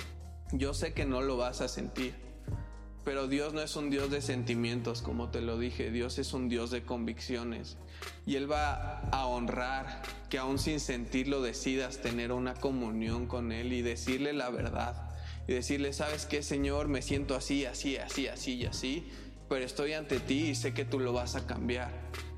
yo 0.51 0.73
sé 0.73 0.93
que 0.93 1.05
no 1.05 1.21
lo 1.21 1.38
vas 1.38 1.62
a 1.62 1.67
sentir 1.69 2.29
pero 3.09 3.27
Dios 3.27 3.55
no 3.55 3.62
es 3.62 3.75
un 3.75 3.89
Dios 3.89 4.12
de 4.12 4.21
sentimientos, 4.21 5.01
como 5.01 5.29
te 5.29 5.41
lo 5.41 5.57
dije, 5.57 5.89
Dios 5.89 6.19
es 6.19 6.31
un 6.31 6.47
Dios 6.47 6.69
de 6.69 6.83
convicciones. 6.83 7.75
Y 8.27 8.35
Él 8.35 8.51
va 8.51 8.99
a 9.12 9.25
honrar 9.25 10.03
que 10.29 10.38
aún 10.38 10.59
sin 10.59 10.79
sentirlo 10.79 11.41
decidas 11.41 12.03
tener 12.03 12.31
una 12.31 12.53
comunión 12.53 13.25
con 13.25 13.51
Él 13.51 13.73
y 13.73 13.81
decirle 13.81 14.31
la 14.33 14.51
verdad. 14.51 15.09
Y 15.47 15.53
decirle, 15.53 15.91
¿sabes 15.91 16.27
qué, 16.27 16.43
Señor? 16.43 16.88
Me 16.88 17.01
siento 17.01 17.33
así, 17.33 17.65
así, 17.65 17.97
así, 17.97 18.27
así 18.27 18.53
y 18.57 18.65
así, 18.67 19.12
pero 19.49 19.65
estoy 19.65 19.93
ante 19.93 20.19
ti 20.19 20.49
y 20.49 20.55
sé 20.55 20.73
que 20.73 20.85
tú 20.85 20.99
lo 20.99 21.12
vas 21.12 21.35
a 21.35 21.45
cambiar. 21.45 21.91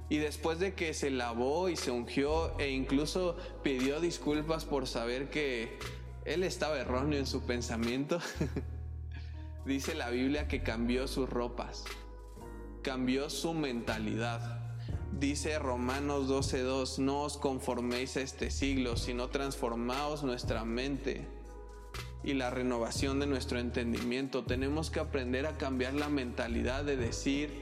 Y 0.10 0.18
después 0.18 0.60
de 0.60 0.74
que 0.74 0.94
se 0.94 1.12
lavó 1.12 1.70
y 1.70 1.76
se 1.76 1.92
ungió 1.92 2.58
e 2.60 2.72
incluso 2.72 3.38
pidió 3.64 4.00
disculpas 4.00 4.66
por 4.66 4.88
saber 4.88 5.30
que 5.30 5.78
Él 6.26 6.44
estaba 6.44 6.80
erróneo 6.80 7.20
en 7.20 7.28
su 7.28 7.42
pensamiento, 7.44 8.20
Dice 9.66 9.94
la 9.94 10.10
Biblia 10.10 10.48
que 10.48 10.64
cambió 10.64 11.08
sus 11.08 11.30
ropas, 11.30 11.84
cambió 12.82 13.30
su 13.30 13.54
mentalidad. 13.54 14.60
Dice 15.12 15.60
Romanos 15.60 16.28
12:2, 16.28 16.98
no 16.98 17.22
os 17.22 17.38
conforméis 17.38 18.18
a 18.18 18.22
este 18.22 18.50
siglo, 18.50 18.98
sino 18.98 19.30
transformaos 19.30 20.24
nuestra 20.24 20.66
mente 20.66 21.28
y 22.24 22.34
la 22.34 22.50
renovación 22.50 23.20
de 23.20 23.28
nuestro 23.28 23.60
entendimiento. 23.60 24.44
Tenemos 24.44 24.90
que 24.90 25.00
aprender 25.00 25.46
a 25.46 25.58
cambiar 25.58 25.94
la 25.94 26.10
mentalidad 26.10 26.84
de 26.84 26.98
decir, 26.98 27.62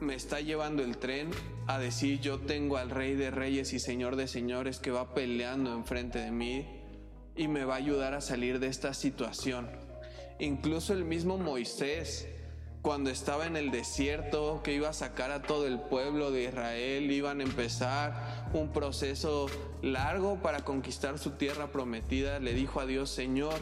me 0.00 0.14
está 0.14 0.40
llevando 0.40 0.82
el 0.82 0.96
tren, 0.96 1.30
a 1.66 1.78
decir, 1.78 2.20
yo 2.20 2.40
tengo 2.40 2.76
al 2.76 2.90
Rey 2.90 3.14
de 3.14 3.30
Reyes 3.30 3.72
y 3.72 3.78
Señor 3.78 4.16
de 4.16 4.28
Señores 4.28 4.78
que 4.78 4.90
va 4.90 5.14
peleando 5.14 5.72
enfrente 5.72 6.18
de 6.18 6.30
mí 6.30 6.66
y 7.36 7.48
me 7.48 7.64
va 7.64 7.74
a 7.74 7.78
ayudar 7.78 8.14
a 8.14 8.20
salir 8.20 8.58
de 8.58 8.68
esta 8.68 8.94
situación. 8.94 9.68
Incluso 10.38 10.92
el 10.92 11.04
mismo 11.04 11.38
Moisés 11.38 12.28
cuando 12.82 13.10
estaba 13.10 13.46
en 13.46 13.56
el 13.56 13.70
desierto, 13.70 14.60
que 14.64 14.74
iba 14.74 14.88
a 14.88 14.92
sacar 14.92 15.30
a 15.30 15.42
todo 15.42 15.68
el 15.68 15.78
pueblo 15.78 16.32
de 16.32 16.44
Israel, 16.44 17.10
iban 17.12 17.38
a 17.38 17.44
empezar 17.44 18.50
un 18.52 18.72
proceso 18.72 19.46
largo 19.82 20.42
para 20.42 20.64
conquistar 20.64 21.18
su 21.20 21.30
tierra 21.30 21.68
prometida, 21.68 22.40
le 22.40 22.54
dijo 22.54 22.80
a 22.80 22.86
Dios, 22.86 23.08
Señor, 23.08 23.54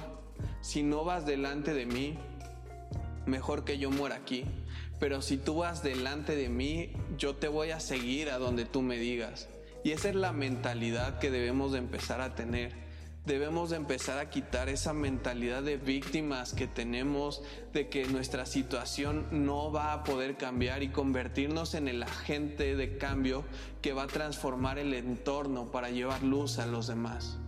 si 0.63 0.83
no 0.83 1.05
vas 1.05 1.27
delante 1.27 1.75
de 1.75 1.85
mí, 1.85 2.19
mejor 3.27 3.65
que 3.65 3.77
yo 3.77 3.91
muera 3.91 4.17
aquí. 4.17 4.47
Pero 4.99 5.21
si 5.21 5.37
tú 5.37 5.57
vas 5.57 5.83
delante 5.83 6.35
de 6.35 6.49
mí, 6.49 6.93
yo 7.19 7.37
te 7.37 7.49
voy 7.49 7.73
a 7.73 7.81
seguir 7.81 8.31
a 8.31 8.39
donde 8.39 8.65
tú 8.65 8.81
me 8.81 8.97
digas. 8.97 9.49
Y 9.85 9.93
esa 9.93 10.09
es 10.09 10.15
la 10.15 10.33
mentalidad 10.33 11.19
que 11.19 11.31
debemos 11.31 11.73
de 11.73 11.79
empezar 11.79 12.23
a 12.23 12.35
tener 12.35 12.90
debemos 13.27 13.71
de 13.71 13.77
empezar 13.77 14.19
a 14.19 14.31
quitar 14.31 14.69
esa 14.69 14.93
mentalidad 14.93 15.63
de 15.63 15.77
víctimas 15.77 16.53
que 16.55 16.67
tenemos 16.67 17.43
de 17.73 17.89
que 17.89 18.07
nuestra 18.07 18.47
situación 18.47 19.27
no 19.31 19.71
va 19.71 19.93
a 19.93 20.05
poder 20.05 20.37
cambiar 20.37 20.83
y 20.83 20.89
convertirnos 20.89 21.75
en 21.75 21.89
el 21.89 22.03
agente 22.03 22.77
de 22.77 22.97
cambio 22.97 23.45
que 23.83 23.93
va 23.93 24.05
a 24.05 24.09
transformar 24.09 24.79
el 24.79 24.95
entorno 24.95 25.71
para 25.71 25.91
llevar 25.91 26.23
luz 26.23 26.59
a 26.59 26.67
los 26.67 26.87
demás. 26.87 27.39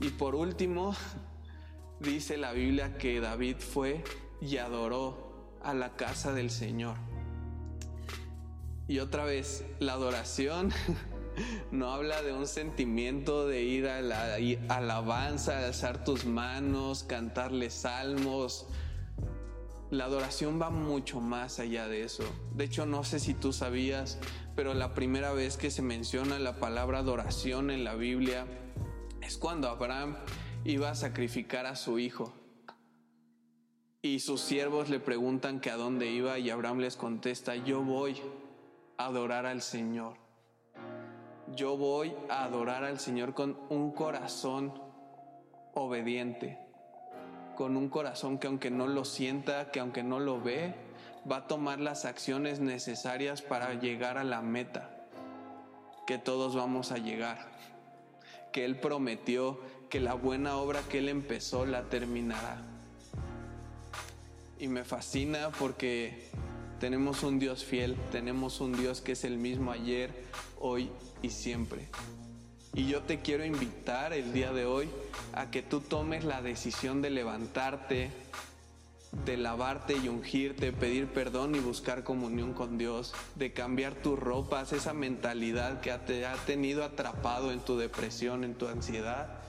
Y 0.00 0.10
por 0.10 0.34
último, 0.34 0.94
dice 1.98 2.38
la 2.38 2.52
Biblia 2.52 2.96
que 2.96 3.20
David 3.20 3.56
fue 3.58 4.02
y 4.40 4.56
adoró 4.56 5.58
a 5.62 5.74
la 5.74 5.96
casa 5.96 6.32
del 6.32 6.50
Señor. 6.50 6.96
Y 8.88 8.98
otra 8.98 9.24
vez, 9.24 9.64
la 9.78 9.92
adoración 9.92 10.72
no 11.70 11.92
habla 11.92 12.22
de 12.22 12.32
un 12.32 12.46
sentimiento 12.46 13.46
de 13.46 13.62
ir 13.62 13.88
a 13.88 14.00
la 14.00 14.36
alabanza, 14.68 15.66
alzar 15.66 16.04
tus 16.04 16.24
manos, 16.24 17.04
cantarle 17.04 17.70
salmos. 17.70 18.66
La 19.90 20.04
adoración 20.04 20.60
va 20.60 20.70
mucho 20.70 21.20
más 21.20 21.58
allá 21.58 21.88
de 21.88 22.02
eso. 22.02 22.24
De 22.54 22.64
hecho, 22.64 22.86
no 22.86 23.02
sé 23.02 23.18
si 23.18 23.34
tú 23.34 23.52
sabías, 23.52 24.18
pero 24.54 24.74
la 24.74 24.94
primera 24.94 25.32
vez 25.32 25.56
que 25.56 25.70
se 25.70 25.82
menciona 25.82 26.38
la 26.38 26.60
palabra 26.60 26.98
adoración 26.98 27.70
en 27.70 27.84
la 27.84 27.94
Biblia 27.94 28.46
es 29.20 29.36
cuando 29.36 29.68
Abraham 29.68 30.16
iba 30.64 30.90
a 30.90 30.94
sacrificar 30.94 31.66
a 31.66 31.76
su 31.76 31.98
hijo. 31.98 32.32
Y 34.02 34.20
sus 34.20 34.40
siervos 34.40 34.88
le 34.88 35.00
preguntan 35.00 35.60
que 35.60 35.70
a 35.70 35.76
dónde 35.76 36.10
iba 36.10 36.38
y 36.38 36.50
Abraham 36.50 36.78
les 36.78 36.96
contesta, 36.96 37.54
yo 37.56 37.82
voy 37.82 38.16
a 38.96 39.06
adorar 39.06 39.44
al 39.44 39.60
Señor 39.60 40.29
yo 41.54 41.76
voy 41.76 42.14
a 42.28 42.44
adorar 42.44 42.84
al 42.84 43.00
Señor 43.00 43.34
con 43.34 43.58
un 43.68 43.92
corazón 43.92 44.72
obediente, 45.74 46.58
con 47.56 47.76
un 47.76 47.88
corazón 47.88 48.38
que 48.38 48.46
aunque 48.46 48.70
no 48.70 48.86
lo 48.86 49.04
sienta, 49.04 49.70
que 49.70 49.80
aunque 49.80 50.02
no 50.02 50.20
lo 50.20 50.40
ve, 50.40 50.74
va 51.30 51.36
a 51.36 51.46
tomar 51.46 51.80
las 51.80 52.04
acciones 52.04 52.60
necesarias 52.60 53.42
para 53.42 53.74
llegar 53.74 54.18
a 54.18 54.24
la 54.24 54.42
meta, 54.42 54.90
que 56.06 56.18
todos 56.18 56.54
vamos 56.54 56.92
a 56.92 56.98
llegar, 56.98 57.50
que 58.52 58.64
Él 58.64 58.76
prometió 58.76 59.60
que 59.88 60.00
la 60.00 60.14
buena 60.14 60.56
obra 60.56 60.80
que 60.88 60.98
Él 60.98 61.08
empezó 61.08 61.66
la 61.66 61.82
terminará. 61.88 62.62
Y 64.58 64.68
me 64.68 64.84
fascina 64.84 65.50
porque 65.58 66.30
tenemos 66.80 67.22
un 67.22 67.38
Dios 67.38 67.62
fiel, 67.62 67.94
tenemos 68.10 68.60
un 68.60 68.72
Dios 68.72 69.02
que 69.02 69.12
es 69.12 69.24
el 69.24 69.36
mismo 69.36 69.70
ayer, 69.70 70.10
hoy 70.58 70.90
y 71.22 71.28
siempre. 71.28 71.88
Y 72.72 72.86
yo 72.86 73.02
te 73.02 73.20
quiero 73.20 73.44
invitar 73.44 74.14
el 74.14 74.32
día 74.32 74.52
de 74.52 74.64
hoy 74.64 74.88
a 75.34 75.50
que 75.50 75.62
tú 75.62 75.80
tomes 75.80 76.24
la 76.24 76.40
decisión 76.40 77.02
de 77.02 77.10
levantarte, 77.10 78.10
de 79.26 79.36
lavarte 79.36 79.94
y 79.94 80.08
ungirte, 80.08 80.72
pedir 80.72 81.08
perdón 81.08 81.54
y 81.54 81.58
buscar 81.58 82.02
comunión 82.02 82.54
con 82.54 82.78
Dios, 82.78 83.12
de 83.34 83.52
cambiar 83.52 83.94
tus 83.94 84.18
ropas, 84.18 84.72
esa 84.72 84.94
mentalidad 84.94 85.80
que 85.80 85.92
te 85.98 86.24
ha 86.24 86.34
tenido 86.46 86.82
atrapado 86.82 87.52
en 87.52 87.60
tu 87.60 87.76
depresión, 87.76 88.42
en 88.42 88.54
tu 88.54 88.68
ansiedad, 88.68 89.40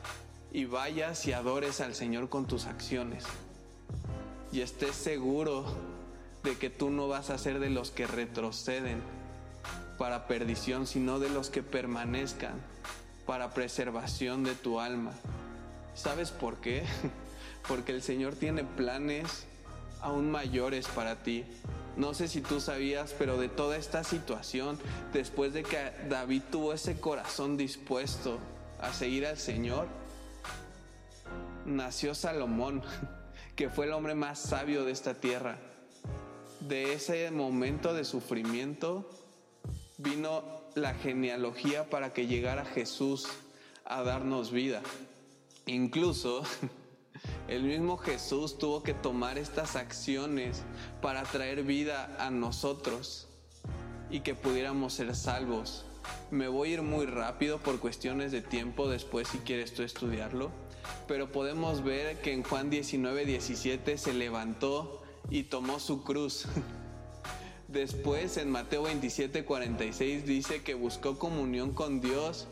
y 0.52 0.66
vayas 0.66 1.26
y 1.28 1.32
adores 1.32 1.80
al 1.80 1.96
Señor 1.96 2.28
con 2.28 2.46
tus 2.46 2.66
acciones. 2.66 3.24
Y 4.52 4.60
estés 4.60 4.96
seguro 4.96 5.91
de 6.44 6.58
que 6.58 6.70
tú 6.70 6.90
no 6.90 7.08
vas 7.08 7.30
a 7.30 7.38
ser 7.38 7.60
de 7.60 7.70
los 7.70 7.92
que 7.92 8.08
retroceden, 8.08 9.02
para 10.02 10.26
perdición, 10.26 10.88
sino 10.88 11.20
de 11.20 11.30
los 11.30 11.52
que 11.52 11.62
permanezcan 11.62 12.54
para 13.28 13.54
preservación 13.54 14.44
de 14.44 14.56
tu 14.56 14.80
alma. 14.80 15.12
¿Sabes 15.94 16.32
por 16.32 16.58
qué? 16.58 16.84
Porque 17.68 17.92
el 17.92 18.02
Señor 18.02 18.34
tiene 18.34 18.64
planes 18.64 19.46
aún 20.02 20.32
mayores 20.32 20.88
para 20.88 21.22
ti. 21.22 21.46
No 21.98 22.16
sé 22.16 22.28
si 22.28 22.42
tú 22.42 22.60
sabías, 22.60 23.14
pero 23.18 23.38
de 23.38 23.48
toda 23.48 23.78
esta 23.78 24.04
situación, 24.04 24.80
después 25.14 25.54
de 25.54 25.62
que 25.62 25.92
David 26.10 26.42
tuvo 26.50 26.74
ese 26.74 27.00
corazón 27.00 27.56
dispuesto 27.56 28.40
a 28.82 28.94
seguir 28.94 29.28
al 29.28 29.38
Señor, 29.38 29.88
nació 31.66 32.16
Salomón, 32.16 32.82
que 33.56 33.70
fue 33.70 33.86
el 33.86 33.92
hombre 33.92 34.16
más 34.16 34.40
sabio 34.40 34.84
de 34.84 34.94
esta 34.94 35.14
tierra. 35.14 35.60
De 36.68 36.94
ese 36.94 37.32
momento 37.32 37.94
de 37.94 38.06
sufrimiento, 38.06 39.10
vino 39.98 40.44
la 40.76 40.94
genealogía 40.94 41.90
para 41.90 42.14
que 42.14 42.28
llegara 42.28 42.66
Jesús 42.66 43.28
a 43.84 44.04
darnos 44.04 44.52
vida. 44.52 44.84
Incluso 45.66 46.44
el 47.48 47.64
mismo 47.64 47.98
Jesús 47.98 48.60
tuvo 48.60 48.84
que 48.84 48.94
tomar 48.94 49.40
estas 49.40 49.76
acciones 49.76 50.62
para 51.02 51.24
traer 51.24 51.64
vida 51.64 52.16
a 52.20 52.30
nosotros 52.30 53.28
y 54.12 54.20
que 54.20 54.36
pudiéramos 54.36 54.94
ser 54.94 55.16
salvos. 55.16 55.86
Me 56.30 56.48
voy 56.48 56.70
a 56.70 56.74
ir 56.74 56.82
muy 56.84 57.08
rápido 57.08 57.58
por 57.58 57.80
cuestiones 57.80 58.32
de 58.32 58.42
tiempo 58.42 58.88
después 58.88 59.28
si 59.28 59.40
quieres 59.40 59.74
tú 59.74 59.82
estudiarlo, 59.82 60.52
pero 61.08 61.32
podemos 61.32 61.84
ver 61.84 62.22
que 62.22 62.34
en 62.34 62.44
Juan 62.44 62.70
19, 62.70 63.26
17 63.26 63.98
se 63.98 64.14
levantó 64.14 65.01
y 65.30 65.44
tomó 65.44 65.80
su 65.80 66.04
cruz. 66.04 66.46
Después 67.68 68.36
en 68.38 68.52
Mateo 68.52 68.84
27, 68.84 69.46
46 69.46 70.26
dice 70.26 70.62
que 70.62 70.74
buscó 70.74 71.18
comunión 71.18 71.72
con 71.72 72.02
Dios 72.02 72.48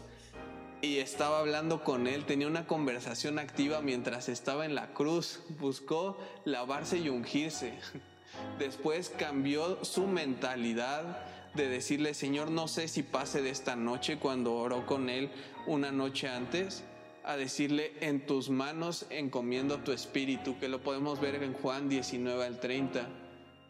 y 0.82 1.00
estaba 1.00 1.40
hablando 1.40 1.84
con 1.84 2.08
él, 2.08 2.26
tenía 2.26 2.48
una 2.48 2.66
conversación 2.66 3.38
activa 3.38 3.82
mientras 3.82 4.30
estaba 4.30 4.66
en 4.66 4.76
la 4.76 4.94
cruz, 4.94 5.42
buscó 5.60 6.18
lavarse 6.46 6.98
y 7.00 7.10
ungirse. 7.10 7.74
Después 8.60 9.10
cambió 9.10 9.84
su 9.84 10.08
mentalidad 10.08 11.26
de 11.54 11.68
decirle, 11.68 12.14
Señor, 12.14 12.52
no 12.52 12.68
sé 12.68 12.88
si 12.88 13.04
pase 13.04 13.42
de 13.42 13.50
esta 13.50 13.76
noche 13.76 14.20
cuando 14.20 14.54
oró 14.54 14.86
con 14.86 15.10
él 15.10 15.30
una 15.68 15.92
noche 15.92 16.30
antes, 16.30 16.84
a 17.24 17.36
decirle, 17.36 17.94
en 18.02 18.26
tus 18.26 18.50
manos 18.50 19.06
encomiendo 19.10 19.80
tu 19.80 19.92
espíritu, 19.92 20.58
que 20.60 20.70
lo 20.70 20.82
podemos 20.82 21.20
ver 21.20 21.42
en 21.44 21.54
Juan 21.54 21.90
19 21.90 22.46
al 22.46 22.60
30 22.60 23.08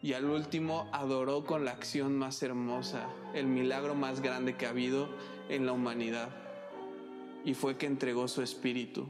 y 0.02 0.14
al 0.14 0.24
último 0.24 0.88
adoró 0.92 1.44
con 1.44 1.64
la 1.64 1.72
acción 1.72 2.16
más 2.16 2.42
hermosa, 2.42 3.08
el 3.34 3.46
milagro 3.46 3.94
más 3.94 4.20
grande 4.20 4.56
que 4.56 4.66
ha 4.66 4.70
habido 4.70 5.08
en 5.48 5.66
la 5.66 5.72
humanidad. 5.72 6.30
Y 7.44 7.54
fue 7.54 7.76
que 7.76 7.86
entregó 7.86 8.28
su 8.28 8.42
espíritu. 8.42 9.08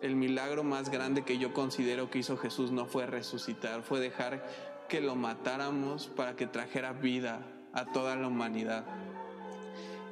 El 0.00 0.16
milagro 0.16 0.62
más 0.62 0.90
grande 0.90 1.24
que 1.24 1.38
yo 1.38 1.52
considero 1.52 2.10
que 2.10 2.18
hizo 2.18 2.36
Jesús 2.36 2.70
no 2.70 2.86
fue 2.86 3.06
resucitar, 3.06 3.82
fue 3.82 4.00
dejar 4.00 4.46
que 4.88 5.00
lo 5.00 5.16
matáramos 5.16 6.06
para 6.06 6.36
que 6.36 6.46
trajera 6.46 6.92
vida 6.92 7.46
a 7.72 7.86
toda 7.92 8.16
la 8.16 8.28
humanidad. 8.28 8.84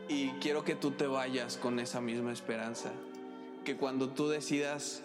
Y 0.09 0.31
quiero 0.41 0.65
que 0.65 0.75
tú 0.75 0.91
te 0.91 1.07
vayas 1.07 1.57
con 1.57 1.79
esa 1.79 2.01
misma 2.01 2.33
esperanza, 2.33 2.93
que 3.65 3.77
cuando 3.77 4.11
tú 4.11 4.29
decidas 4.29 5.03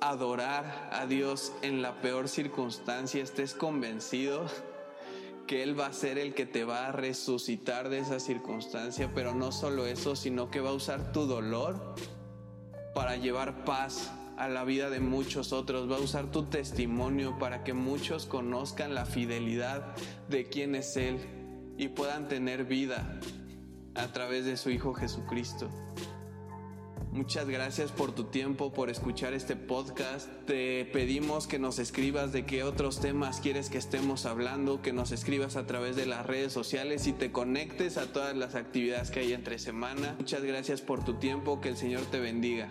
adorar 0.00 0.90
a 0.92 1.06
Dios 1.06 1.52
en 1.62 1.82
la 1.82 2.00
peor 2.00 2.28
circunstancia, 2.28 3.22
estés 3.22 3.54
convencido 3.54 4.46
que 5.46 5.62
Él 5.62 5.78
va 5.78 5.86
a 5.86 5.92
ser 5.92 6.18
el 6.18 6.34
que 6.34 6.46
te 6.46 6.64
va 6.64 6.88
a 6.88 6.92
resucitar 6.92 7.88
de 7.88 7.98
esa 7.98 8.20
circunstancia, 8.20 9.10
pero 9.14 9.34
no 9.34 9.50
solo 9.50 9.86
eso, 9.86 10.14
sino 10.14 10.50
que 10.50 10.60
va 10.60 10.70
a 10.70 10.74
usar 10.74 11.12
tu 11.12 11.26
dolor 11.26 11.94
para 12.94 13.16
llevar 13.16 13.64
paz 13.64 14.12
a 14.36 14.48
la 14.48 14.64
vida 14.64 14.90
de 14.90 15.00
muchos 15.00 15.52
otros, 15.52 15.90
va 15.90 15.96
a 15.96 16.00
usar 16.00 16.30
tu 16.30 16.44
testimonio 16.44 17.38
para 17.38 17.64
que 17.64 17.72
muchos 17.72 18.26
conozcan 18.26 18.94
la 18.94 19.06
fidelidad 19.06 19.96
de 20.28 20.48
quién 20.48 20.74
es 20.74 20.96
Él 20.96 21.18
y 21.78 21.88
puedan 21.88 22.28
tener 22.28 22.64
vida 22.64 23.18
a 23.94 24.08
través 24.08 24.44
de 24.44 24.56
su 24.56 24.70
Hijo 24.70 24.94
Jesucristo. 24.94 25.70
Muchas 27.12 27.48
gracias 27.48 27.90
por 27.90 28.12
tu 28.12 28.24
tiempo, 28.24 28.72
por 28.72 28.90
escuchar 28.90 29.32
este 29.32 29.56
podcast. 29.56 30.28
Te 30.46 30.84
pedimos 30.92 31.46
que 31.46 31.58
nos 31.58 31.78
escribas 31.78 32.32
de 32.32 32.44
qué 32.44 32.62
otros 32.62 33.00
temas 33.00 33.40
quieres 33.40 33.70
que 33.70 33.78
estemos 33.78 34.26
hablando, 34.26 34.82
que 34.82 34.92
nos 34.92 35.10
escribas 35.10 35.56
a 35.56 35.66
través 35.66 35.96
de 35.96 36.06
las 36.06 36.26
redes 36.26 36.52
sociales 36.52 37.06
y 37.06 37.12
te 37.12 37.32
conectes 37.32 37.96
a 37.96 38.12
todas 38.12 38.36
las 38.36 38.54
actividades 38.54 39.10
que 39.10 39.20
hay 39.20 39.32
entre 39.32 39.58
semana. 39.58 40.14
Muchas 40.18 40.42
gracias 40.42 40.80
por 40.80 41.04
tu 41.04 41.14
tiempo, 41.14 41.60
que 41.60 41.70
el 41.70 41.76
Señor 41.76 42.02
te 42.10 42.20
bendiga. 42.20 42.68